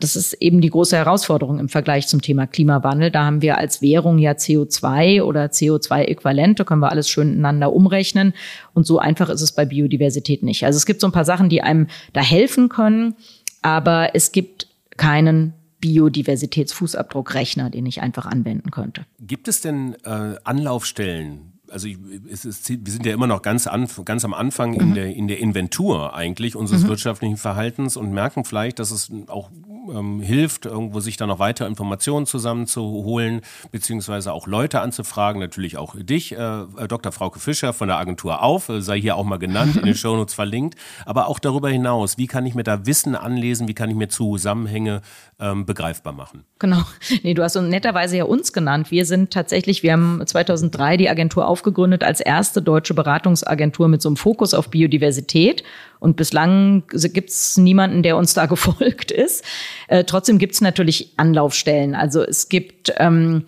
das 0.00 0.16
ist 0.16 0.34
eben 0.34 0.60
die 0.60 0.70
große 0.70 0.96
Herausforderung 0.96 1.58
im 1.58 1.68
Vergleich 1.68 2.06
zum 2.06 2.22
Thema 2.22 2.46
Klimawandel. 2.46 3.10
Da 3.10 3.24
haben 3.24 3.42
wir 3.42 3.58
als 3.58 3.82
Währung 3.82 4.18
ja 4.18 4.32
CO2 4.32 5.22
oder 5.22 5.46
CO2-Äquivalente, 5.46 6.64
können 6.64 6.80
wir 6.80 6.90
alles 6.90 7.08
schön 7.08 7.32
ineinander 7.32 7.72
umrechnen. 7.72 8.34
Und 8.74 8.86
so 8.86 8.98
einfach 8.98 9.28
ist 9.28 9.42
es 9.42 9.52
bei 9.52 9.64
Biodiversität 9.64 10.42
nicht. 10.42 10.64
Also 10.64 10.76
es 10.76 10.86
gibt 10.86 11.00
so 11.00 11.06
ein 11.06 11.12
paar 11.12 11.24
Sachen, 11.24 11.48
die 11.48 11.62
einem 11.62 11.88
da 12.12 12.20
helfen 12.20 12.68
können, 12.68 13.14
aber 13.62 14.14
es 14.14 14.32
gibt 14.32 14.68
keinen 14.96 15.54
Biodiversitätsfußabdruckrechner, 15.80 17.70
den 17.70 17.86
ich 17.86 18.00
einfach 18.00 18.26
anwenden 18.26 18.70
könnte. 18.70 19.04
Gibt 19.20 19.48
es 19.48 19.60
denn 19.60 19.94
äh, 20.04 20.36
Anlaufstellen 20.44 21.55
also 21.70 21.88
es 22.30 22.44
ist, 22.44 22.68
wir 22.68 22.92
sind 22.92 23.06
ja 23.06 23.12
immer 23.12 23.26
noch 23.26 23.42
ganz, 23.42 23.66
an, 23.66 23.88
ganz 24.04 24.24
am 24.24 24.34
Anfang 24.34 24.74
in, 24.74 24.94
der, 24.94 25.14
in 25.14 25.28
der 25.28 25.38
Inventur 25.38 26.14
eigentlich 26.14 26.56
unseres 26.56 26.84
mhm. 26.84 26.88
wirtschaftlichen 26.88 27.36
Verhaltens 27.36 27.96
und 27.96 28.12
merken 28.12 28.44
vielleicht, 28.44 28.78
dass 28.78 28.90
es 28.90 29.10
auch 29.28 29.50
ähm, 29.90 30.20
hilft, 30.20 30.66
irgendwo 30.66 31.00
sich 31.00 31.16
da 31.16 31.26
noch 31.26 31.38
weiter 31.38 31.66
Informationen 31.66 32.26
zusammenzuholen, 32.26 33.40
beziehungsweise 33.70 34.32
auch 34.32 34.46
Leute 34.46 34.80
anzufragen, 34.80 35.40
natürlich 35.40 35.76
auch 35.76 35.94
dich, 35.96 36.32
äh, 36.32 36.36
äh 36.36 36.88
Dr. 36.88 37.12
Frauke 37.12 37.40
Fischer 37.40 37.72
von 37.72 37.88
der 37.88 37.98
Agentur 37.98 38.42
auf, 38.42 38.68
äh, 38.68 38.80
sei 38.80 39.00
hier 39.00 39.16
auch 39.16 39.24
mal 39.24 39.38
genannt, 39.38 39.76
in 39.76 39.84
den 39.84 39.94
Shownotes 39.96 40.34
verlinkt, 40.34 40.78
aber 41.04 41.28
auch 41.28 41.38
darüber 41.38 41.70
hinaus, 41.70 42.18
wie 42.18 42.26
kann 42.26 42.46
ich 42.46 42.54
mir 42.54 42.64
da 42.64 42.86
Wissen 42.86 43.14
anlesen, 43.14 43.68
wie 43.68 43.74
kann 43.74 43.90
ich 43.90 43.96
mir 43.96 44.08
Zusammenhänge 44.08 45.02
ähm, 45.38 45.66
begreifbar 45.66 46.12
machen? 46.12 46.44
Genau, 46.58 46.82
nee, 47.22 47.34
du 47.34 47.42
hast 47.42 47.56
uns 47.56 47.68
netterweise 47.68 48.16
ja 48.16 48.24
uns 48.24 48.52
genannt. 48.52 48.90
Wir 48.90 49.04
sind 49.04 49.32
tatsächlich, 49.32 49.82
wir 49.82 49.92
haben 49.92 50.22
2003 50.24 50.96
die 50.96 51.08
Agentur 51.08 51.46
aufgegründet 51.56 52.04
als 52.04 52.20
erste 52.20 52.60
deutsche 52.60 52.92
Beratungsagentur 52.92 53.88
mit 53.88 54.02
so 54.02 54.10
einem 54.10 54.16
Fokus 54.16 54.52
auf 54.52 54.68
Biodiversität 54.68 55.62
und 56.00 56.16
bislang 56.16 56.82
gibt 56.90 57.30
es 57.30 57.56
niemanden, 57.56 58.02
der 58.02 58.18
uns 58.18 58.34
da 58.34 58.44
gefolgt 58.54 59.10
ist. 59.10 59.42
Äh, 59.88 60.04
trotzdem 60.04 60.36
gibt 60.38 60.52
es 60.52 60.60
natürlich 60.60 61.14
Anlaufstellen. 61.16 61.94
Also 61.94 62.22
es 62.22 62.50
gibt 62.50 62.92
ähm, 62.98 63.44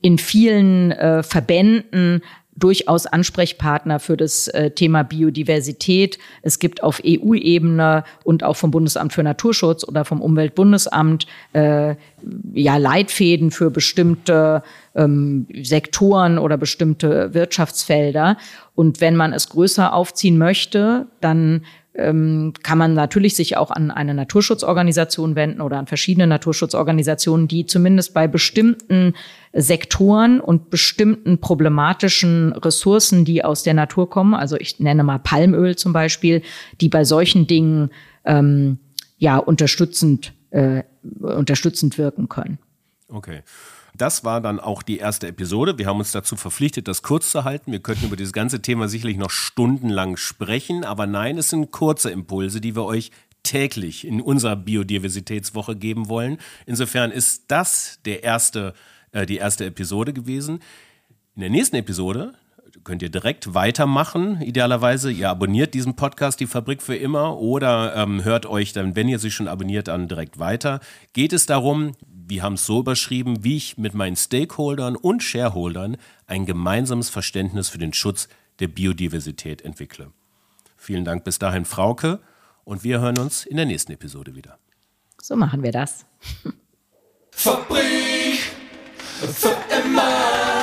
in 0.00 0.16
vielen 0.16 0.92
äh, 0.92 1.22
Verbänden 1.22 2.22
durchaus 2.60 3.06
Ansprechpartner 3.06 3.98
für 3.98 4.16
das 4.16 4.48
äh, 4.48 4.70
Thema 4.70 5.02
Biodiversität. 5.02 6.18
Es 6.42 6.58
gibt 6.58 6.82
auf 6.82 7.02
EU-Ebene 7.04 8.04
und 8.22 8.44
auch 8.44 8.56
vom 8.56 8.70
Bundesamt 8.70 9.12
für 9.12 9.22
Naturschutz 9.22 9.82
oder 9.84 10.04
vom 10.04 10.20
Umweltbundesamt 10.22 11.26
äh, 11.52 11.96
ja 12.52 12.76
Leitfäden 12.76 13.50
für 13.50 13.70
bestimmte 13.70 14.62
ähm, 14.94 15.46
Sektoren 15.62 16.38
oder 16.38 16.56
bestimmte 16.56 17.34
Wirtschaftsfelder. 17.34 18.36
Und 18.74 19.00
wenn 19.00 19.16
man 19.16 19.32
es 19.32 19.48
größer 19.48 19.92
aufziehen 19.92 20.38
möchte, 20.38 21.06
dann 21.20 21.64
ähm, 22.00 22.52
kann 22.62 22.78
man 22.78 22.94
natürlich 22.94 23.36
sich 23.36 23.56
auch 23.56 23.70
an 23.70 23.90
eine 23.90 24.14
Naturschutzorganisation 24.14 25.36
wenden 25.36 25.60
oder 25.60 25.78
an 25.78 25.86
verschiedene 25.86 26.26
Naturschutzorganisationen, 26.26 27.46
die 27.46 27.66
zumindest 27.66 28.14
bei 28.14 28.26
bestimmten 28.26 29.14
Sektoren 29.52 30.40
und 30.40 30.70
bestimmten 30.70 31.38
problematischen 31.38 32.52
Ressourcen, 32.52 33.24
die 33.24 33.44
aus 33.44 33.62
der 33.62 33.74
Natur 33.74 34.08
kommen, 34.08 34.34
also 34.34 34.56
ich 34.56 34.80
nenne 34.80 35.04
mal 35.04 35.18
Palmöl 35.18 35.76
zum 35.76 35.92
Beispiel, 35.92 36.42
die 36.80 36.88
bei 36.88 37.04
solchen 37.04 37.46
Dingen 37.46 37.90
ähm, 38.24 38.78
ja 39.18 39.36
unterstützend 39.36 40.32
äh, 40.50 40.82
unterstützend 41.20 41.98
wirken 41.98 42.28
können. 42.28 42.58
Okay. 43.08 43.42
Das 44.00 44.24
war 44.24 44.40
dann 44.40 44.60
auch 44.60 44.82
die 44.82 44.96
erste 44.96 45.28
Episode. 45.28 45.76
Wir 45.76 45.84
haben 45.84 45.98
uns 45.98 46.10
dazu 46.10 46.34
verpflichtet, 46.34 46.88
das 46.88 47.02
kurz 47.02 47.30
zu 47.30 47.44
halten. 47.44 47.70
Wir 47.70 47.80
könnten 47.80 48.06
über 48.06 48.16
dieses 48.16 48.32
ganze 48.32 48.62
Thema 48.62 48.88
sicherlich 48.88 49.18
noch 49.18 49.28
stundenlang 49.28 50.16
sprechen, 50.16 50.84
aber 50.84 51.06
nein, 51.06 51.36
es 51.36 51.50
sind 51.50 51.70
kurze 51.70 52.10
Impulse, 52.10 52.62
die 52.62 52.74
wir 52.74 52.86
euch 52.86 53.10
täglich 53.42 54.06
in 54.06 54.22
unserer 54.22 54.56
Biodiversitätswoche 54.56 55.76
geben 55.76 56.08
wollen. 56.08 56.38
Insofern 56.64 57.10
ist 57.10 57.44
das 57.48 57.98
der 58.06 58.24
erste, 58.24 58.72
äh, 59.12 59.26
die 59.26 59.36
erste 59.36 59.66
Episode 59.66 60.14
gewesen. 60.14 60.60
In 61.34 61.42
der 61.42 61.50
nächsten 61.50 61.76
Episode 61.76 62.32
könnt 62.84 63.02
ihr 63.02 63.10
direkt 63.10 63.52
weitermachen, 63.52 64.40
idealerweise. 64.40 65.12
Ihr 65.12 65.28
abonniert 65.28 65.74
diesen 65.74 65.96
Podcast, 65.96 66.40
die 66.40 66.46
Fabrik 66.46 66.80
für 66.80 66.96
immer, 66.96 67.38
oder 67.38 67.94
ähm, 67.96 68.24
hört 68.24 68.46
euch 68.46 68.72
dann, 68.72 68.96
wenn 68.96 69.08
ihr 69.08 69.18
sie 69.18 69.30
schon 69.30 69.46
abonniert, 69.46 69.90
an 69.90 70.08
direkt 70.08 70.38
weiter. 70.38 70.80
Geht 71.12 71.34
es 71.34 71.44
darum, 71.44 71.92
wir 72.30 72.42
haben 72.42 72.54
es 72.54 72.64
so 72.64 72.80
überschrieben, 72.80 73.44
wie 73.44 73.56
ich 73.56 73.76
mit 73.76 73.92
meinen 73.92 74.16
Stakeholdern 74.16 74.96
und 74.96 75.22
Shareholdern 75.22 75.96
ein 76.26 76.46
gemeinsames 76.46 77.10
Verständnis 77.10 77.68
für 77.68 77.78
den 77.78 77.92
Schutz 77.92 78.28
der 78.60 78.68
Biodiversität 78.68 79.62
entwickle. 79.62 80.12
Vielen 80.76 81.04
Dank 81.04 81.24
bis 81.24 81.38
dahin, 81.38 81.64
Frauke, 81.64 82.20
und 82.64 82.84
wir 82.84 83.00
hören 83.00 83.18
uns 83.18 83.44
in 83.44 83.56
der 83.56 83.66
nächsten 83.66 83.92
Episode 83.92 84.34
wieder. 84.34 84.58
So 85.20 85.36
machen 85.36 85.62
wir 85.62 85.72
das. 85.72 86.06
Fabrik 87.32 88.38
für 89.18 89.56
immer. 89.84 90.59